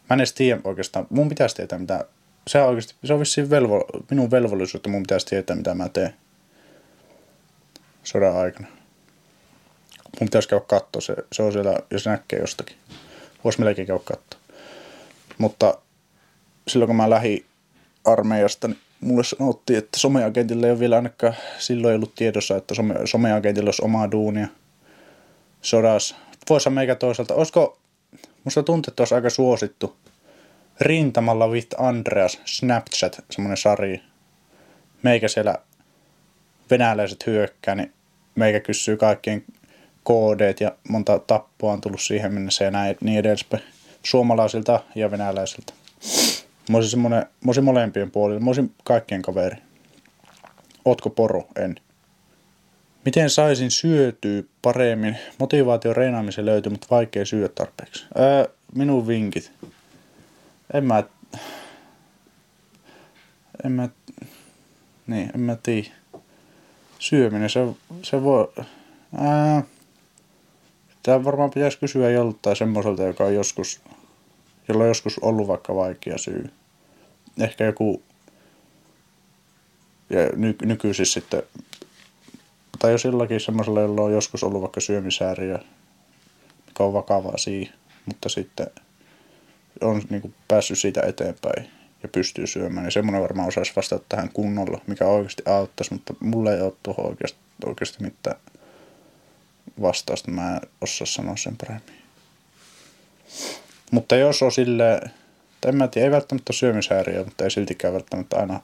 Mä 0.09 0.13
en 0.13 0.19
edes 0.19 0.33
tiedä 0.33 0.61
oikeastaan. 0.63 1.07
Mun 1.09 1.29
pitäisi 1.29 1.55
tietää, 1.55 1.79
mitä... 1.79 2.05
Se 2.49 2.61
on 2.61 2.67
oikeasti, 2.69 2.95
se 3.05 3.13
on 3.13 3.19
vissiin 3.19 3.49
velvo, 3.49 3.85
minun 4.09 4.31
velvollisuus, 4.31 4.75
että 4.75 4.89
mun 4.89 5.03
pitäisi 5.03 5.25
tietää, 5.25 5.55
mitä 5.55 5.73
mä 5.73 5.89
teen 5.89 6.13
sodan 8.03 8.37
aikana. 8.37 8.67
Mun 10.19 10.27
pitäisi 10.27 10.49
käydä 10.49 10.65
katsoa, 10.67 11.01
se, 11.01 11.15
se 11.31 11.43
on 11.43 11.51
siellä, 11.51 11.79
jos 11.91 12.05
näkee 12.05 12.39
jostakin. 12.39 12.75
Voisi 13.43 13.59
melkein 13.59 13.87
käydä 13.87 14.01
katsoa. 14.03 14.39
Mutta 15.37 15.77
silloin 16.67 16.87
kun 16.87 16.95
mä 16.95 17.09
lähdin 17.09 17.45
armeijasta, 18.05 18.67
niin 18.67 18.79
mulle 19.01 19.23
sanottiin, 19.23 19.79
että 19.79 19.99
someagentilla 19.99 20.67
ei 20.67 20.71
ole 20.71 20.79
vielä 20.79 20.95
ainakaan 20.95 21.35
silloin 21.59 21.95
ollut 21.95 22.15
tiedossa, 22.15 22.57
että 22.57 22.75
some, 22.75 22.95
someagentilla 23.05 23.67
olisi 23.67 23.85
omaa 23.85 24.11
duunia 24.11 24.47
sodassa. 25.61 26.15
Voisi 26.49 26.69
meikä 26.69 26.95
toisaalta, 26.95 27.33
olisiko, 27.33 27.79
musta 28.43 28.63
tuntuu, 28.63 28.91
että 28.91 29.01
olisi 29.01 29.15
aika 29.15 29.29
suosittu 29.29 29.95
Rintamalla 30.81 31.47
with 31.47 31.67
Andreas 31.77 32.41
Snapchat, 32.45 33.25
semmoinen 33.29 33.57
sarja. 33.57 33.99
Meikä 35.03 35.27
siellä 35.27 35.55
venäläiset 36.69 37.25
hyökkää, 37.25 37.75
niin 37.75 37.93
meikä 38.35 38.59
kysyy 38.59 38.97
kaikkien 38.97 39.43
koodeet 40.03 40.61
ja 40.61 40.71
monta 40.89 41.19
tappoa 41.19 41.73
on 41.73 41.81
tullut 41.81 42.01
siihen 42.01 42.33
mennessä 42.33 42.63
ja 42.65 42.71
näin, 42.71 42.97
niin 43.01 43.19
edespäin. 43.19 43.63
Suomalaisilta 44.03 44.83
ja 44.95 45.11
venäläisiltä. 45.11 45.73
Mä 46.69 46.77
olisin, 46.77 46.91
semmonen, 46.91 47.19
mä 47.19 47.49
olisin 47.49 47.63
molempien 47.63 48.11
puolilla. 48.11 48.39
Mä 48.39 48.49
olisin 48.49 48.73
kaikkien 48.83 49.21
kaveri. 49.21 49.57
Ootko 50.85 51.09
poro? 51.09 51.47
En. 51.55 51.75
Miten 53.05 53.29
saisin 53.29 53.71
syötyä 53.71 54.43
paremmin? 54.61 55.17
Motivaatio 55.39 55.93
reenaamiseen 55.93 56.45
löytyy, 56.45 56.71
mutta 56.71 56.87
vaikea 56.91 57.25
syödä 57.25 57.47
tarpeeksi. 57.47 58.05
Öö, 58.19 58.45
minun 58.75 59.07
vinkit. 59.07 59.51
En 60.73 60.83
mä... 60.83 61.03
En 63.63 63.71
mä... 63.71 63.89
Niin, 65.07 65.31
en 65.35 65.39
mä 65.39 65.55
tiedä. 65.55 65.89
Syöminen, 66.99 67.49
se, 67.49 67.67
se 68.03 68.23
voi... 68.23 68.53
Ää, 69.17 69.63
Tämä 71.03 71.23
varmaan 71.23 71.49
pitäisi 71.49 71.79
kysyä 71.79 72.09
joltain 72.09 72.55
semmoiselta, 72.55 73.03
joka 73.03 73.23
on 73.23 73.35
joskus, 73.35 73.81
jolla 74.67 74.83
on 74.83 74.87
joskus 74.87 75.19
ollut 75.19 75.47
vaikka 75.47 75.75
vaikea 75.75 76.17
syy. 76.17 76.49
Ehkä 77.39 77.65
joku, 77.65 78.03
ja 80.09 80.29
ny, 80.35 80.55
nykyisin 80.61 81.05
sitten, 81.05 81.43
tai 82.79 82.91
jos 82.91 83.05
jollakin 83.05 83.39
semmoisella, 83.39 83.81
jolla 83.81 84.01
on 84.01 84.13
joskus 84.13 84.43
ollut 84.43 84.61
vaikka 84.61 84.81
syömisääriä, 84.81 85.59
mikä 86.67 86.83
on 86.83 86.93
vakavaa 86.93 87.37
siihen, 87.37 87.73
mutta 88.05 88.29
sitten 88.29 88.67
on 89.81 90.01
niin 90.09 90.21
kuin 90.21 90.33
päässyt 90.47 90.79
siitä 90.79 91.01
eteenpäin 91.01 91.69
ja 92.03 92.09
pystyy 92.09 92.47
syömään, 92.47 92.83
niin 92.83 92.91
semmoinen 92.91 93.21
varmaan 93.21 93.47
osaisi 93.47 93.73
vastata 93.75 94.05
tähän 94.09 94.29
kunnolla, 94.33 94.81
mikä 94.87 95.05
oikeasti 95.05 95.43
auttaisi, 95.45 95.93
mutta 95.93 96.13
mulle 96.19 96.55
ei 96.55 96.61
ole 96.61 96.73
tuohon 96.83 97.07
oikeasti, 97.07 97.39
oikeasti 97.65 98.03
mitään 98.03 98.39
vastausta, 99.81 100.31
mä 100.31 100.55
en 100.55 100.61
osaa 100.81 101.07
sanoa 101.07 101.37
sen 101.37 101.57
paremmin. 101.57 101.99
Mutta 103.91 104.15
jos 104.15 104.43
on 104.43 104.51
sille, 104.51 105.01
en 105.67 105.75
mä 105.75 105.87
tiedä, 105.87 106.05
ei 106.05 106.11
välttämättä 106.11 106.53
syömishäiriö, 106.53 107.23
mutta 107.23 107.43
ei 107.43 107.51
siltikään 107.51 107.93
välttämättä 107.93 108.37
aina 108.37 108.59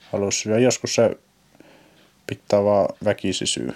halua 0.00 0.30
syödä. 0.30 0.58
Joskus 0.58 0.94
se 0.94 1.18
pitää 2.26 2.64
vaan 2.64 2.88
väkisi 3.04 3.46
syy. 3.46 3.74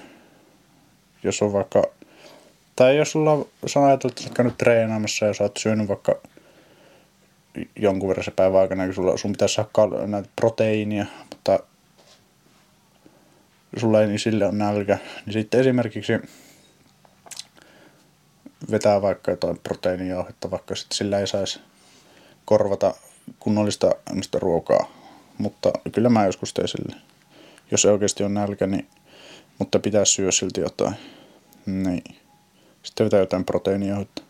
Jos 1.22 1.42
on 1.42 1.52
vaikka, 1.52 1.82
tai 2.76 2.96
jos 2.96 3.12
sulla 3.12 3.32
on 3.32 3.84
ajateltu, 3.84 4.06
että 4.08 4.22
oot 4.22 4.36
käynyt 4.36 4.58
treenaamassa 4.58 5.26
ja 5.26 5.34
sä 5.34 5.44
oot 5.44 5.56
syönyt 5.56 5.88
vaikka 5.88 6.16
jonkun 7.76 8.08
verran 8.08 8.24
se 8.24 8.30
päivän 8.30 8.60
aikana, 8.60 8.84
kun 8.84 8.94
sulla, 8.94 9.16
sun 9.16 9.32
pitäisi 9.32 9.54
saada 9.54 10.06
näitä 10.06 10.28
proteiinia, 10.36 11.06
mutta 11.30 11.58
sulla 13.76 14.00
ei 14.00 14.06
niin 14.06 14.18
sille 14.18 14.46
on 14.46 14.58
nälkä, 14.58 14.98
niin 15.26 15.32
sitten 15.32 15.60
esimerkiksi 15.60 16.12
vetää 18.70 19.02
vaikka 19.02 19.30
jotain 19.30 19.58
proteiinijauhetta, 19.62 20.50
vaikka 20.50 20.74
sitten 20.74 20.96
sillä 20.96 21.18
ei 21.18 21.26
saisi 21.26 21.60
korvata 22.44 22.94
kunnollista 23.38 23.90
ruokaa. 24.38 24.92
Mutta 25.38 25.72
kyllä 25.92 26.08
mä 26.08 26.26
joskus 26.26 26.54
teen 26.54 26.68
sille. 26.68 26.96
Jos 27.70 27.84
oikeasti 27.84 28.24
on 28.24 28.34
nälkä, 28.34 28.66
niin, 28.66 28.86
mutta 29.58 29.78
pitää 29.78 30.04
syödä 30.04 30.30
silti 30.30 30.60
jotain. 30.60 30.94
Niin. 31.66 32.21
Sitten 32.82 33.04
vetää 33.04 33.20
jotain 33.20 33.44
proteiinijauhetta. 33.44 34.22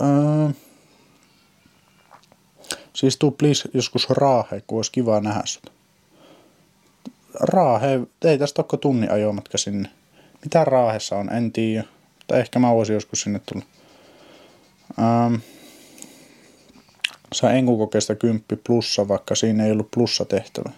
Öö. 0.00 0.50
Siis 2.92 3.16
tuu 3.16 3.30
please 3.30 3.68
joskus 3.74 4.10
raahe, 4.10 4.62
kun 4.66 4.78
olisi 4.78 4.92
kiva 4.92 5.20
nähdä 5.20 5.42
sut. 5.44 5.72
Raahe, 7.40 8.00
ei 8.24 8.38
tästä 8.38 8.62
ole 8.72 8.78
tunnin 8.78 9.12
ajomatka 9.12 9.58
sinne. 9.58 9.88
Mitä 10.42 10.64
Raahessa 10.64 11.16
on, 11.16 11.32
en 11.32 11.52
tiedä. 11.52 11.84
Tai 12.26 12.40
ehkä 12.40 12.58
mä 12.58 12.74
voisin 12.74 12.94
joskus 12.94 13.20
sinne 13.22 13.40
tulla. 13.52 13.64
Ähm, 14.98 15.34
saa 17.32 17.52
enkukokeesta 17.52 18.14
kymppi 18.14 18.56
plussa, 18.56 19.08
vaikka 19.08 19.34
siinä 19.34 19.64
ei 19.64 19.72
ollut 19.72 19.90
plussa 19.90 20.24
tehtävä. 20.24 20.70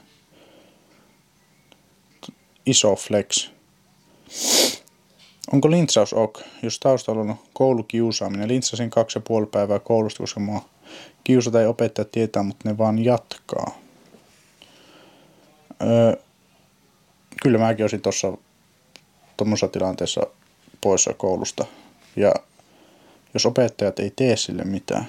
Iso 2.67 2.97
flex. 2.97 3.51
Onko 5.53 5.71
lintsaus 5.71 6.13
ok, 6.13 6.41
jos 6.63 6.79
taustalla 6.79 7.21
on 7.21 7.37
koulukiusaaminen? 7.53 8.49
Lintsasin 8.49 8.91
kaksi 8.91 9.19
ja 9.19 9.23
puoli 9.27 9.47
päivää 9.47 9.79
koulusta, 9.79 10.23
koska 10.23 10.41
mua 10.41 10.65
kiusata 11.25 11.61
ei 11.61 11.67
opettaja 11.67 12.05
tietää, 12.05 12.43
mutta 12.43 12.69
ne 12.69 12.79
vaan 12.79 13.05
jatkaa. 13.05 13.79
Öö, 15.83 16.17
kyllä 17.43 17.59
mäkin 17.59 17.85
olisin 17.85 18.01
tuossa 18.01 18.33
tuommoisessa 19.37 19.69
tilanteessa 19.69 20.27
poissa 20.81 21.15
koulusta. 21.15 21.67
Ja 22.17 22.35
jos 23.35 23.47
opettajat 23.47 23.99
ei 23.99 24.13
tee 24.17 24.37
sille 24.37 24.65
mitään. 24.65 25.09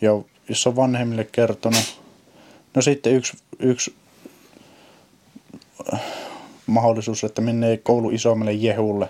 Ja 0.00 0.10
jos 0.48 0.66
on 0.66 0.76
vanhemmille 0.76 1.24
kertonut, 1.32 2.00
no 2.74 2.82
sitten 2.82 3.14
yksi, 3.14 3.36
yksi 3.58 3.94
mahdollisuus, 6.68 7.24
että 7.24 7.40
menee 7.40 7.76
koulu 7.76 8.10
isommalle 8.10 8.52
jehulle, 8.52 9.08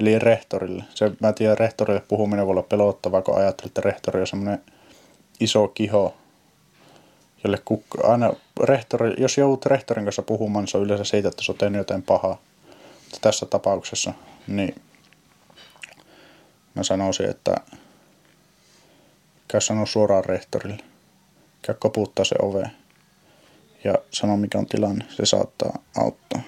eli 0.00 0.18
rehtorille. 0.18 0.84
Se, 0.94 1.12
mä 1.20 1.32
tiedän, 1.32 1.58
rehtorille 1.58 2.02
puhuminen 2.08 2.46
voi 2.46 2.52
olla 2.52 2.62
pelottavaa, 2.62 3.22
kun 3.22 3.36
ajattelee, 3.36 3.68
että 3.68 3.80
rehtori 3.80 4.20
on 4.20 4.26
semmoinen 4.26 4.62
iso 5.40 5.68
kiho, 5.68 6.14
jolle 7.44 7.58
kukka, 7.64 8.08
aina 8.08 8.32
rehtori, 8.62 9.14
jos 9.18 9.38
joudut 9.38 9.66
rehtorin 9.66 10.04
kanssa 10.04 10.22
puhumaan, 10.22 10.62
niin 10.62 10.70
se 10.70 10.78
on 10.78 10.84
yleensä 10.84 11.04
siitä, 11.04 11.28
että 11.28 11.42
se 11.42 11.52
on 11.52 11.58
tehnyt 11.58 11.78
jotain 11.78 12.02
pahaa. 12.02 12.38
Mutta 13.04 13.18
tässä 13.20 13.46
tapauksessa, 13.46 14.12
niin 14.46 14.74
mä 16.74 16.82
sanoisin, 16.82 17.30
että 17.30 17.54
käy 19.48 19.60
sanoa 19.60 19.86
suoraan 19.86 20.24
rehtorille. 20.24 20.84
Käy 21.62 21.74
koputtaa 21.78 22.24
se 22.24 22.36
ove 22.42 22.70
ja 23.84 23.94
sano 24.10 24.36
mikä 24.36 24.58
on 24.58 24.66
tilanne. 24.66 25.04
Se 25.10 25.26
saattaa 25.26 25.78
auttaa. 25.96 26.42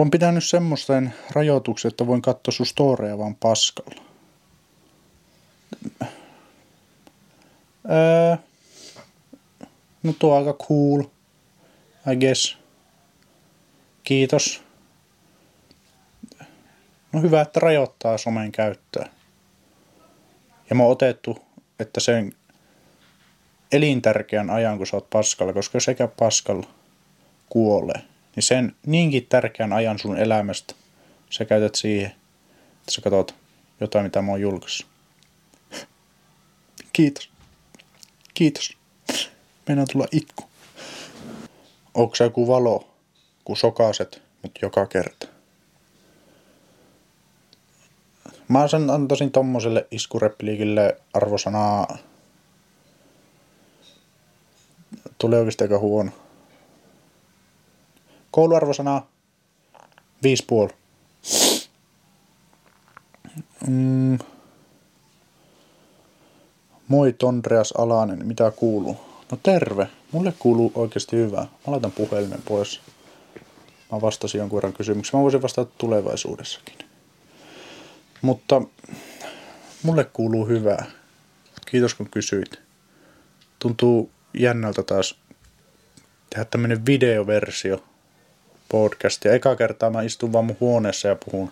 On 0.00 0.10
pitänyt 0.10 0.44
semmoisten 0.44 1.14
rajoituksia, 1.30 1.88
että 1.88 2.06
voin 2.06 2.22
katsoa 2.22 2.52
sun 2.52 2.66
storeja 2.66 3.18
vaan 3.18 3.34
paskalla. 3.34 4.02
Öö, 7.90 8.36
no 10.02 10.12
tuo 10.18 10.32
on 10.32 10.38
aika 10.38 10.66
cool, 10.66 11.02
I 12.12 12.16
guess. 12.16 12.58
Kiitos. 14.04 14.62
No 17.12 17.20
hyvä, 17.22 17.40
että 17.40 17.60
rajoittaa 17.60 18.18
somen 18.18 18.52
käyttöä. 18.52 19.08
Ja 20.70 20.76
mä 20.76 20.82
oon 20.82 20.92
otettu, 20.92 21.38
että 21.78 22.00
sen 22.00 22.32
elintärkeän 23.72 24.50
ajan, 24.50 24.78
kun 24.78 24.86
sä 24.86 24.96
oot 24.96 25.10
paskalla, 25.10 25.52
koska 25.52 25.80
sekä 25.80 26.08
paskalla 26.18 26.66
kuolee, 27.48 28.09
niin 28.36 28.44
sen 28.44 28.76
niinkin 28.86 29.26
tärkeän 29.26 29.72
ajan 29.72 29.98
sun 29.98 30.18
elämästä 30.18 30.74
sä 31.30 31.44
käytät 31.44 31.74
siihen, 31.74 32.10
että 32.10 32.92
sä 32.92 33.00
katsot 33.00 33.34
jotain, 33.80 34.04
mitä 34.04 34.22
mä 34.22 34.30
oon 34.30 34.40
julkaissut. 34.40 34.86
Kiitos. 36.92 37.30
Kiitos. 38.34 38.76
Meidän 39.68 39.86
tulla 39.92 40.06
itku. 40.12 40.42
Onko 41.94 42.14
se 42.14 42.24
joku 42.24 42.48
valo, 42.48 42.94
kun 43.44 43.56
sokaset, 43.56 44.22
mutta 44.42 44.58
joka 44.62 44.86
kerta? 44.86 45.26
Mä 48.48 48.68
sen 48.68 48.90
antaisin 48.90 49.30
tommoselle 49.30 49.86
iskurepliikille 49.90 50.96
arvosanaa. 51.12 51.98
Tulee 55.18 55.38
oikeasti 55.38 55.64
aika 55.64 55.78
huono. 55.78 56.10
Kouluarvosana 58.30 59.02
5,5. 60.68 60.74
Mm. 63.66 64.18
Moi 66.88 67.12
Tondreas 67.12 67.72
Alanen, 67.72 68.26
mitä 68.26 68.50
kuuluu? 68.50 68.96
No 69.30 69.38
terve, 69.42 69.88
mulle 70.12 70.34
kuuluu 70.38 70.72
oikeasti 70.74 71.16
hyvää. 71.16 71.42
Mä 71.42 71.72
laitan 71.72 71.92
puhelimen 71.92 72.42
pois. 72.44 72.80
Mä 73.92 74.00
vastasin 74.00 74.38
jonkun 74.38 74.56
verran 74.56 74.72
kysymyksiä. 74.72 75.18
Mä 75.18 75.22
voisin 75.22 75.42
vastata 75.42 75.70
tulevaisuudessakin. 75.78 76.78
Mutta 78.22 78.62
mulle 79.82 80.04
kuuluu 80.04 80.46
hyvää. 80.46 80.84
Kiitos 81.66 81.94
kun 81.94 82.10
kysyit. 82.10 82.60
Tuntuu 83.58 84.10
jännältä 84.34 84.82
taas 84.82 85.18
tehdä 86.30 86.44
tämmönen 86.44 86.86
videoversio 86.86 87.84
podcastia. 88.70 89.32
Eka 89.32 89.56
kertaa 89.56 89.90
mä 89.90 90.02
istun 90.02 90.32
vaan 90.32 90.44
mun 90.44 90.56
huoneessa 90.60 91.08
ja 91.08 91.16
puhun 91.24 91.50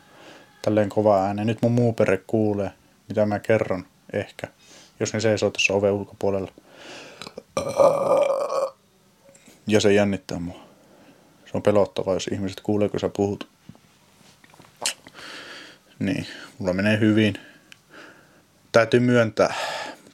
tälleen 0.63 0.89
kovaa 0.89 1.25
ääneen. 1.27 1.47
Nyt 1.47 1.63
mun 1.63 1.73
muu 1.73 1.93
perhe 1.93 2.21
kuulee, 2.27 2.71
mitä 3.09 3.27
mä 3.27 3.39
kerron 3.39 3.87
ehkä 4.13 4.49
jos 5.01 5.13
ne 5.13 5.21
seisoo 5.21 5.51
tuossa 5.51 5.75
oven 5.75 5.93
ulkopuolella. 5.93 6.53
Ja 9.67 9.81
se 9.81 9.93
jännittää 9.93 10.39
mua. 10.39 10.61
Se 11.45 11.51
on 11.55 11.63
pelottavaa, 11.63 12.15
jos 12.15 12.29
ihmiset 12.29 12.61
kuulee, 12.61 12.89
kun 12.89 13.01
sä 13.01 13.09
puhut. 13.09 13.49
Niin, 15.99 16.27
mulla 16.59 16.73
menee 16.73 17.01
hyvin. 17.01 17.39
Täytyy 18.73 19.01
myöntää, 19.01 19.55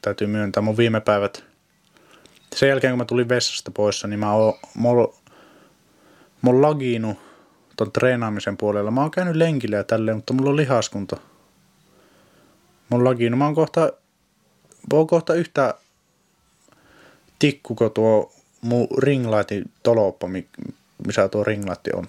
täytyy 0.01 0.27
myöntää 0.27 0.61
mun 0.61 0.77
viime 0.77 1.01
päivät 1.01 1.43
sen 2.55 2.69
jälkeen 2.69 2.91
kun 2.91 2.97
mä 2.97 3.05
tulin 3.05 3.29
vessasta 3.29 3.71
pois, 3.71 4.03
niin 4.03 4.19
mä 4.19 4.33
oon, 4.33 4.53
mulla, 4.73 5.13
mulla 6.45 6.69
lagiinut 6.69 7.17
ton 7.77 7.91
treenaamisen 7.91 8.57
puolella. 8.57 8.91
Mä 8.91 9.01
oon 9.01 9.11
käynyt 9.11 9.35
lenkillä 9.35 9.75
ja 9.75 9.83
tälleen, 9.83 10.17
mutta 10.17 10.33
mulla 10.33 10.49
on 10.49 10.55
lihaskunta. 10.55 11.17
Mulla 12.89 13.01
on 13.01 13.13
lagiinut. 13.13 13.37
Mä 13.37 13.45
oon 13.45 13.55
kohta, 13.55 13.81
mä 14.91 14.97
oon 14.97 15.07
kohta 15.07 15.33
yhtä 15.33 15.73
tikkuko 17.39 17.89
tuo 17.89 18.33
mun 18.61 18.87
ringlightin 18.97 19.71
toloppa, 19.83 20.27
missä 21.07 21.29
tuo 21.29 21.43
ringlightti 21.43 21.91
on. 21.93 22.07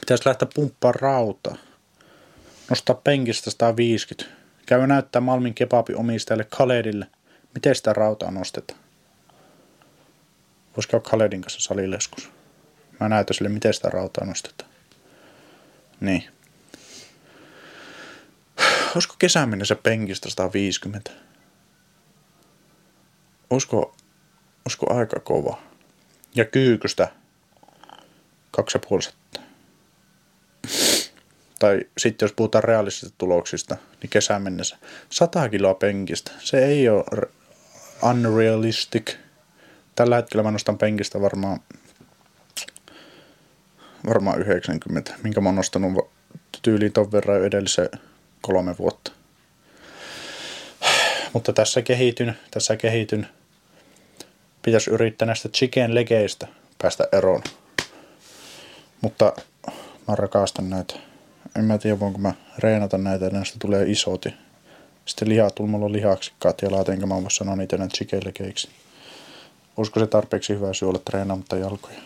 Pitäisi 0.00 0.26
lähteä 0.26 0.48
pumppaa 0.54 0.92
rautaa. 0.92 1.56
Nostaa 2.70 3.00
penkistä 3.04 3.50
150. 3.50 4.36
Käy 4.66 4.86
näyttää 4.86 5.20
Malmin 5.20 5.54
kebabin 5.54 5.96
omistajalle 5.96 6.44
Khaledille, 6.44 7.06
miten 7.54 7.74
sitä 7.74 7.92
rautaa 7.92 8.30
nostetaan. 8.30 8.80
Voisi 10.76 10.88
käydä 10.88 11.02
Khaledin 11.02 11.42
kanssa 11.42 11.60
salille 11.60 11.96
joskus. 11.96 12.35
Mä 13.00 13.08
näytän 13.08 13.34
sille, 13.34 13.48
miten 13.48 13.74
sitä 13.74 13.88
rautaa 13.88 14.26
nostetaan. 14.26 14.70
Niin. 16.00 16.24
Olisiko 18.94 19.14
kesän 19.18 19.48
mennessä 19.48 19.76
penkistä 19.76 20.30
150? 20.30 21.10
Olisiko, 23.50 23.96
olisiko 24.64 24.94
aika 24.94 25.20
kova? 25.20 25.58
Ja 26.34 26.44
kyykystä 26.44 27.08
2,5 28.60 29.12
tai 31.58 31.80
sitten 31.98 32.26
jos 32.26 32.32
puhutaan 32.32 32.64
realistisista 32.64 33.14
tuloksista, 33.18 33.76
niin 34.02 34.10
kesän 34.10 34.42
mennessä 34.42 34.76
100 35.10 35.48
kiloa 35.48 35.74
penkistä. 35.74 36.32
Se 36.38 36.66
ei 36.66 36.88
ole 36.88 37.04
unrealistic. 38.10 39.16
Tällä 39.94 40.16
hetkellä 40.16 40.42
mä 40.42 40.50
nostan 40.50 40.78
penkistä 40.78 41.20
varmaan 41.20 41.60
varmaan 44.06 44.40
90, 44.40 45.14
minkä 45.22 45.40
mä 45.40 45.48
oon 45.48 45.56
nostanut 45.56 46.10
tyyliin 46.62 46.92
ton 46.92 47.12
verran 47.12 47.44
edellisen 47.44 47.88
kolme 48.40 48.78
vuotta. 48.78 49.12
Mutta 51.32 51.52
tässä 51.52 51.82
kehityn, 51.82 52.38
tässä 52.50 52.76
kehityn. 52.76 53.28
Pitäisi 54.62 54.90
yrittää 54.90 55.26
näistä 55.26 55.48
chicken 55.48 55.94
legeistä 55.94 56.46
päästä 56.82 57.08
eroon. 57.12 57.42
Mutta 59.00 59.32
mä 60.08 60.14
rakastan 60.14 60.70
näitä 60.70 60.94
en 61.56 61.64
mä 61.64 61.78
tiedä 61.78 62.00
voinko 62.00 62.18
mä 62.18 62.34
reenata 62.58 62.98
näitä 62.98 63.30
näistä 63.30 63.56
tulee 63.58 63.90
isot. 63.90 64.24
Ja 64.24 64.30
sitten 65.06 65.28
mulla 65.68 65.84
on 65.84 65.92
lihaksikkaat 65.92 66.62
ja 66.62 66.68
enkä 66.92 67.06
mä 67.06 67.14
voi 67.14 67.30
sanoa 67.30 67.56
niitä 67.56 67.76
näitä 67.76 68.32
keiksi. 68.34 68.68
Olisiko 69.76 70.00
se 70.00 70.06
tarpeeksi 70.06 70.54
hyvä 70.54 70.72
syy 70.72 70.88
olla 70.88 70.98
treenaamatta 70.98 71.56
jalkoja? 71.56 71.98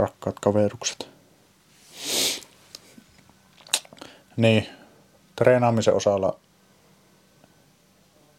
Rakkaat 0.00 0.40
kaverukset. 0.40 1.08
Niin, 4.36 4.66
treenaamisen 5.36 5.94
osalla 5.94 6.38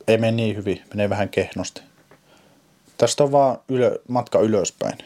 ei 0.08 0.17
mene 0.17 0.32
niin 0.32 0.56
hyvin, 0.56 0.84
menee 0.89 1.10
vähän 1.10 1.30
kehnosti. 1.30 1.82
Tästä 2.97 3.24
on 3.24 3.32
vaan 3.32 3.60
ylö, 3.69 4.00
matka 4.08 4.39
ylöspäin, 4.39 4.97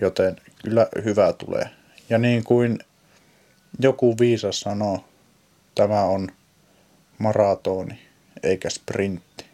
joten 0.00 0.36
kyllä 0.64 0.86
hyvää 1.04 1.32
tulee. 1.32 1.70
Ja 2.10 2.18
niin 2.18 2.44
kuin 2.44 2.78
joku 3.80 4.16
viisas 4.20 4.60
sanoo, 4.60 5.04
tämä 5.74 6.02
on 6.04 6.28
maratoni 7.18 7.98
eikä 8.42 8.70
sprintti. 8.70 9.44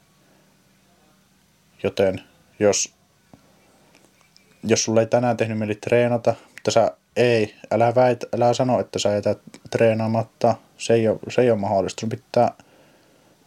Joten 1.82 2.20
jos, 2.58 2.94
jos 4.62 4.84
sulla 4.84 5.00
ei 5.00 5.06
tänään 5.06 5.36
tehnyt 5.36 5.58
mieli 5.58 5.74
treenata, 5.74 6.34
mutta 6.44 6.70
sä 6.70 6.90
ei, 7.16 7.54
älä, 7.70 7.94
väit, 7.94 8.24
älä 8.34 8.54
sano, 8.54 8.80
että 8.80 8.98
sä 8.98 9.08
jätät 9.08 9.38
treenaamatta. 9.70 10.54
Se 10.78 10.94
ei 10.94 11.08
ole, 11.08 11.18
se 11.28 11.42
ei 11.42 11.50
ole 11.50 11.60
mahdollista. 11.60 12.00
Sun 12.00 12.08
pitää, 12.08 12.52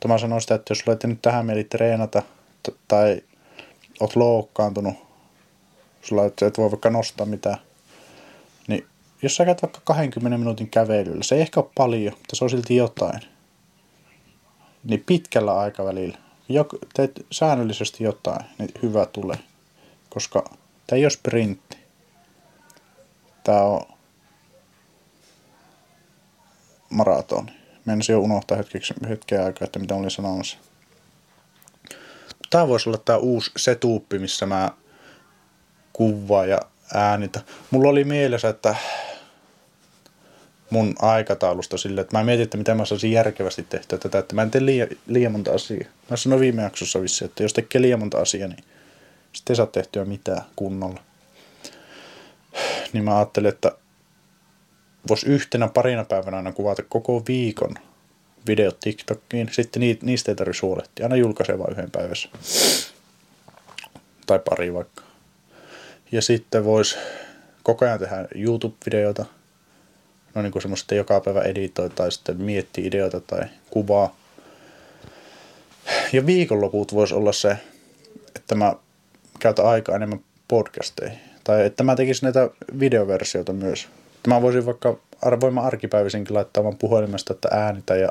mä 0.07 0.17
sanon 0.17 0.41
sitä, 0.41 0.55
että 0.55 0.71
jos 0.71 0.79
sulla 0.79 0.93
ei 0.93 0.97
tehnyt 0.97 1.21
tähän 1.21 1.45
mieli 1.45 1.63
treenata 1.63 2.21
t- 2.63 2.75
tai 2.87 3.21
oot 3.99 4.15
loukkaantunut, 4.15 4.95
sulla 6.01 6.25
et 6.25 6.57
voi 6.57 6.71
vaikka 6.71 6.89
nostaa 6.89 7.25
mitään, 7.25 7.57
niin 8.67 8.85
jos 9.21 9.35
sä 9.35 9.45
käyt 9.45 9.61
vaikka 9.61 9.79
20 9.83 10.37
minuutin 10.37 10.69
kävelyllä, 10.69 11.23
se 11.23 11.35
ei 11.35 11.41
ehkä 11.41 11.59
ole 11.59 11.69
paljon, 11.75 12.13
mutta 12.13 12.35
se 12.35 12.43
on 12.43 12.49
silti 12.49 12.75
jotain. 12.75 13.21
Niin 14.83 15.03
pitkällä 15.05 15.59
aikavälillä, 15.59 16.17
jok, 16.49 16.75
teet 16.93 17.25
säännöllisesti 17.31 18.03
jotain, 18.03 18.45
niin 18.59 18.69
hyvä 18.81 19.05
tulee. 19.05 19.37
Koska 20.09 20.43
tämä 20.91 20.97
ei 20.97 21.05
ole 21.05 21.09
sprintti. 21.09 21.77
Tämä 23.43 23.61
on 23.61 23.81
maratoni. 26.89 27.51
Menisin 27.85 28.13
jo 28.13 28.19
unohtaa 28.19 28.57
hetkeksi, 28.57 28.93
hetken 29.09 29.45
aikaa, 29.45 29.65
että 29.65 29.79
mitä 29.79 29.95
olin 29.95 30.11
sanomassa. 30.11 30.57
Tämä 32.49 32.67
voisi 32.67 32.89
olla 32.89 32.97
tämä 33.05 33.17
uusi 33.17 33.51
setuuppi, 33.57 34.19
missä 34.19 34.45
mä 34.45 34.71
kuvaan 35.93 36.49
ja 36.49 36.59
äänitä. 36.93 37.41
Mulla 37.71 37.89
oli 37.89 38.03
mielessä, 38.03 38.49
että 38.49 38.75
mun 40.69 40.95
aikataulusta 40.99 41.77
sille, 41.77 42.01
että 42.01 42.17
mä 42.17 42.23
mietin, 42.23 42.43
että 42.43 42.57
miten 42.57 42.77
mä 42.77 42.85
saisin 42.85 43.11
järkevästi 43.11 43.63
tehtyä 43.63 43.97
tätä, 43.97 44.19
että 44.19 44.35
mä 44.35 44.41
en 44.41 44.51
tee 44.51 44.65
liian, 44.65 44.87
liian 45.07 45.31
monta 45.31 45.51
asiaa. 45.51 45.89
Mä 46.09 46.17
sanoin 46.17 46.41
viime 46.41 46.61
jaksossa 46.61 47.01
vissi, 47.01 47.25
että 47.25 47.43
jos 47.43 47.53
tekee 47.53 47.81
liian 47.81 47.99
monta 47.99 48.17
asiaa, 48.17 48.47
niin 48.47 48.63
sitten 49.33 49.53
ei 49.53 49.55
saa 49.55 49.65
tehtyä 49.65 50.05
mitään 50.05 50.41
kunnolla. 50.55 50.99
Niin 52.93 53.03
mä 53.03 53.17
ajattelin, 53.17 53.49
että 53.49 53.71
voisi 55.09 55.25
yhtenä 55.25 55.67
parina 55.67 56.03
päivänä 56.03 56.37
aina 56.37 56.51
kuvata 56.51 56.83
koko 56.89 57.23
viikon 57.27 57.75
videot 58.47 58.79
TikTokiin. 58.79 59.49
Sitten 59.51 59.81
niistä 60.01 60.31
ei 60.31 60.35
tarvitse 60.35 60.65
huolehtia. 60.65 61.05
Aina 61.05 61.15
julkaisee 61.15 61.59
vain 61.59 61.71
yhden 61.71 61.91
päivässä. 61.91 62.29
Tai 64.27 64.39
pari 64.49 64.73
vaikka. 64.73 65.03
Ja 66.11 66.21
sitten 66.21 66.65
voisi 66.65 66.97
koko 67.63 67.85
ajan 67.85 67.99
tehdä 67.99 68.27
YouTube-videoita– 68.35 69.25
no 70.35 70.41
niin 70.41 70.51
kuin 70.51 70.61
semmoista 70.61 70.95
joka 70.95 71.21
päivä 71.21 71.41
editoi 71.41 71.89
tai 71.89 72.11
sitten 72.11 72.41
miettii 72.41 72.87
ideoita 72.87 73.19
tai 73.19 73.41
kuvaa. 73.69 74.15
Ja 76.13 76.25
viikonloput 76.25 76.93
voisi 76.93 77.13
olla 77.13 77.33
se, 77.33 77.57
että 78.35 78.55
mä 78.55 78.73
käytän 79.41 79.65
aikaa 79.65 79.95
enemmän 79.95 80.19
podcasteihin. 80.47 81.19
Tai 81.43 81.65
että 81.65 81.83
mä 81.83 81.95
tekisin 81.95 82.25
näitä 82.25 82.49
videoversioita 82.79 83.53
myös. 83.53 83.87
Mä 84.27 84.41
voisin 84.41 84.65
vaikka, 84.65 84.97
mä 85.51 85.61
arkipäivisinkin 85.61 86.35
laittaa 86.35 86.63
vaan 86.63 86.77
puhelimesta, 86.77 87.33
että 87.33 87.47
äänitä 87.51 87.95
ja 87.95 88.09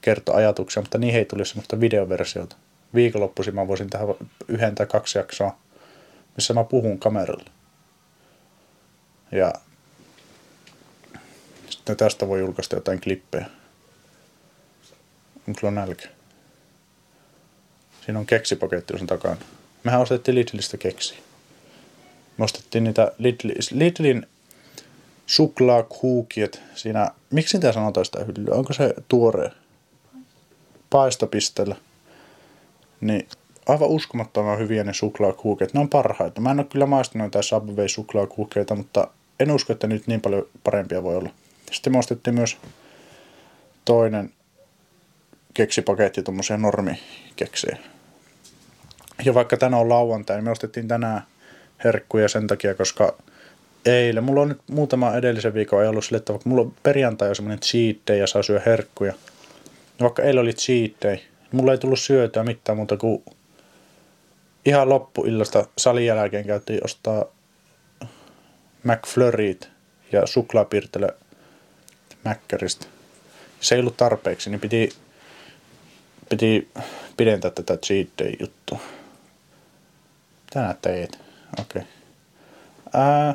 kertoa 0.00 0.36
ajatuksia, 0.36 0.82
mutta 0.82 0.98
niihin 0.98 1.18
ei 1.18 1.24
tulisi 1.24 1.50
semmoista 1.50 1.80
videoversiota. 1.80 2.56
Viikonloppuisin 2.94 3.54
mä 3.54 3.68
voisin 3.68 3.90
tehdä 3.90 4.04
yhden 4.48 4.74
tai 4.74 4.86
kaksi 4.86 5.18
jaksoa, 5.18 5.58
missä 6.36 6.54
mä 6.54 6.64
puhun 6.64 6.98
kameralle. 6.98 7.50
Ja 9.32 9.52
sitten 11.70 11.96
tästä 11.96 12.28
voi 12.28 12.40
julkaista 12.40 12.76
jotain 12.76 13.00
klippejä. 13.00 13.46
Onko 15.48 15.60
sulla 15.60 15.70
nälkä? 15.70 16.08
Siinä 18.04 18.18
on 18.18 18.26
keksipaketti 18.26 18.98
sen 18.98 19.06
takana. 19.06 19.36
Mehän 19.84 20.00
ostettiin 20.00 20.34
Lidlistä 20.34 20.76
keksi. 20.76 21.14
Me 22.38 22.44
ostettiin 22.44 22.84
niitä 22.84 23.12
Lidli, 23.18 23.54
Lidlin 23.72 24.26
suklaakuukiet 25.26 26.62
siinä. 26.74 27.10
Miksi 27.30 27.52
sitä 27.52 27.72
sanotaan 27.72 28.04
sitä 28.06 28.24
hyllyä? 28.24 28.54
Onko 28.54 28.72
se 28.72 28.94
tuore? 29.08 29.50
Paistopisteellä. 30.90 31.76
Niin 33.00 33.28
aivan 33.68 33.88
uskomattoman 33.88 34.58
hyviä 34.58 34.84
ne 34.84 34.92
suklaakuukeet. 34.92 35.74
Ne 35.74 35.80
on 35.80 35.88
parhaita. 35.88 36.40
Mä 36.40 36.50
en 36.50 36.60
ole 36.60 36.66
kyllä 36.66 36.86
maistanut 36.86 37.26
jotain 37.26 37.42
Subway 37.42 37.88
suklaakuukeita, 37.88 38.74
mutta 38.74 39.08
en 39.40 39.50
usko, 39.50 39.72
että 39.72 39.86
nyt 39.86 40.06
niin 40.06 40.20
paljon 40.20 40.46
parempia 40.64 41.02
voi 41.02 41.16
olla. 41.16 41.30
Sitten 41.72 41.92
me 41.92 41.98
ostettiin 41.98 42.34
myös 42.34 42.56
toinen 43.84 44.32
keksipaketti, 45.54 46.22
tuommoisia 46.22 46.56
normikeksejä. 46.56 47.78
Ja 49.24 49.34
vaikka 49.34 49.56
tänään 49.56 49.82
on 49.82 49.88
lauantai, 49.88 50.36
niin 50.36 50.44
me 50.44 50.50
ostettiin 50.50 50.88
tänään 50.88 51.22
herkkuja 51.84 52.28
sen 52.28 52.46
takia, 52.46 52.74
koska 52.74 53.16
eilen, 53.86 54.24
mulla 54.24 54.40
on 54.40 54.48
nyt 54.48 54.60
muutama 54.70 55.14
edellisen 55.14 55.54
viikon 55.54 55.88
ollut 55.88 56.04
sille, 56.04 56.16
että 56.16 56.32
mulla 56.44 56.62
on 56.62 56.74
perjantai 56.82 57.28
on 57.28 57.36
semmoinen 57.36 57.60
cheat 57.60 57.96
day 58.06 58.16
ja 58.16 58.26
saa 58.26 58.42
syödä 58.42 58.62
herkkuja. 58.66 59.12
Ja 59.98 60.02
vaikka 60.04 60.22
eilen 60.22 60.42
oli 60.42 60.52
cheat 60.52 60.92
day, 61.02 61.16
niin 61.16 61.26
mulla 61.52 61.72
ei 61.72 61.78
tullut 61.78 62.00
syötyä 62.00 62.44
mitään 62.44 62.76
muuta 62.76 62.96
kuin 62.96 63.24
ihan 64.64 64.88
loppuillasta 64.88 65.66
salin 65.78 66.06
jälkeen 66.06 66.46
käytiin 66.46 66.84
ostaa 66.84 67.24
McFlurryt 68.84 69.70
ja 70.12 70.26
suklaapirtelö 70.26 71.08
mäkkäristä. 72.24 72.86
Se 73.60 73.74
ei 73.74 73.80
ollut 73.80 73.96
tarpeeksi, 73.96 74.50
niin 74.50 74.60
piti, 74.60 74.92
piti, 76.28 76.68
pidentää 77.16 77.50
tätä 77.50 77.76
cheat 77.76 78.08
day 78.18 78.32
juttua. 78.40 78.80
Mitä 80.50 80.60
nää 80.60 80.74
teet? 80.82 81.18
Okei. 81.60 81.82
Okay. 81.82 81.92
Ää... 82.92 83.34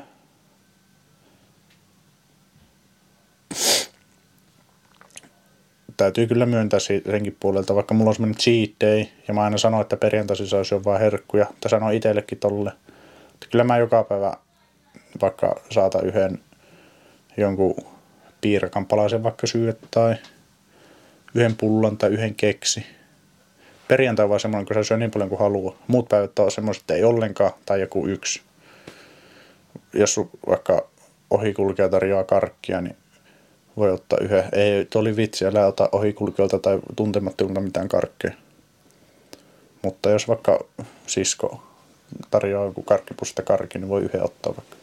Täytyy 5.98 6.28
kyllä 6.28 6.46
myöntää 6.46 6.80
senkin 6.80 7.38
puolelta, 7.40 7.76
vaikka 7.76 7.94
mulla 7.94 8.10
on 8.10 8.16
semmonen 8.16 8.38
cheat 8.38 8.70
day, 8.82 9.06
ja 9.28 9.34
mä 9.34 9.44
aina 9.44 9.58
sanon, 9.58 9.82
että 9.82 9.98
perjantaisin 9.98 10.48
saisi 10.48 10.76
jo 10.76 10.84
vaan 10.84 11.00
herkkuja, 11.00 11.46
tai 11.62 11.70
sanon 11.70 11.94
itsellekin 11.94 12.38
tolle. 12.38 12.72
Kyllä 13.52 13.64
mä 13.64 13.78
joka 13.78 14.04
päivä 14.04 14.34
vaikka 15.22 15.56
saata 15.72 16.02
yhden 16.02 16.40
jonkun 17.38 17.76
piirakan 18.42 18.86
palasen 18.86 19.24
vaikka 19.24 19.48
syödä 19.48 19.74
tai 19.92 20.16
yhden 21.36 21.56
pullan 21.56 21.98
tai 21.98 22.10
yhden 22.10 22.36
keksi. 22.36 22.86
Perjantai 23.88 24.30
vaan 24.30 24.40
semmoinen, 24.40 24.66
kun 24.66 24.74
se 24.74 24.84
syö 24.84 24.98
niin 24.98 25.12
paljon 25.12 25.30
kuin 25.30 25.40
haluaa. 25.40 25.76
Muut 25.88 26.10
päivät 26.10 26.40
on 26.40 26.52
semmoiset, 26.52 26.82
että 26.82 26.94
ei 26.94 27.04
ollenkaan 27.04 27.52
tai 27.66 27.82
joku 27.82 28.08
yksi. 28.08 28.42
Jos 29.94 30.20
vaikka 30.48 30.88
ohikulkija 31.30 31.90
tarjoaa 31.90 32.24
karkkia, 32.24 32.82
niin 32.82 32.96
voi 33.78 33.92
ottaa 33.92 34.20
yhden. 34.22 34.44
Ei, 34.52 34.86
tuo 34.86 35.02
oli 35.02 35.16
vitsi, 35.16 35.46
älä 35.46 35.66
ota 35.66 35.90
ohikulkijoilta 35.92 36.60
tai 36.60 36.80
tuntemattomilta 36.96 37.62
mitään 37.62 37.88
karkkeja. 37.88 38.34
Mutta 39.82 40.10
jos 40.10 40.28
vaikka 40.28 40.66
sisko 41.08 41.64
tarjoaa 42.32 42.66
joku 42.66 42.84
karkkipusta 42.84 43.42
karkki, 43.42 43.80
niin 43.80 43.90
voi 43.90 44.02
yhden 44.02 44.24
ottaa 44.24 44.54
vaikka. 44.58 44.76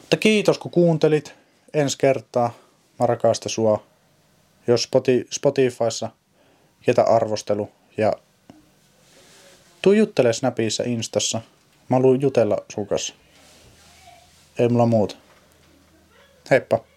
Mutta 0.00 0.16
kiitos 0.16 0.58
kun 0.58 0.70
kuuntelit. 0.70 1.34
Ensi 1.74 1.98
kertaa. 1.98 2.54
Mä 2.98 3.06
rakastan 3.06 3.50
sua. 3.50 3.82
Jos 4.66 4.88
Spotifyssa 5.30 6.10
jätä 6.86 7.02
arvostelu 7.02 7.70
ja 7.96 8.12
tuu 9.82 9.92
juttele 9.92 10.32
Snapissa, 10.32 10.82
Instassa. 10.86 11.40
Mä 11.88 11.96
haluan 11.96 12.20
jutella 12.20 12.58
sun 12.72 12.86
kanssa. 12.86 13.14
Ei 14.58 14.68
mulla 14.68 14.86
muuta. 14.86 15.16
Heippa. 16.50 16.91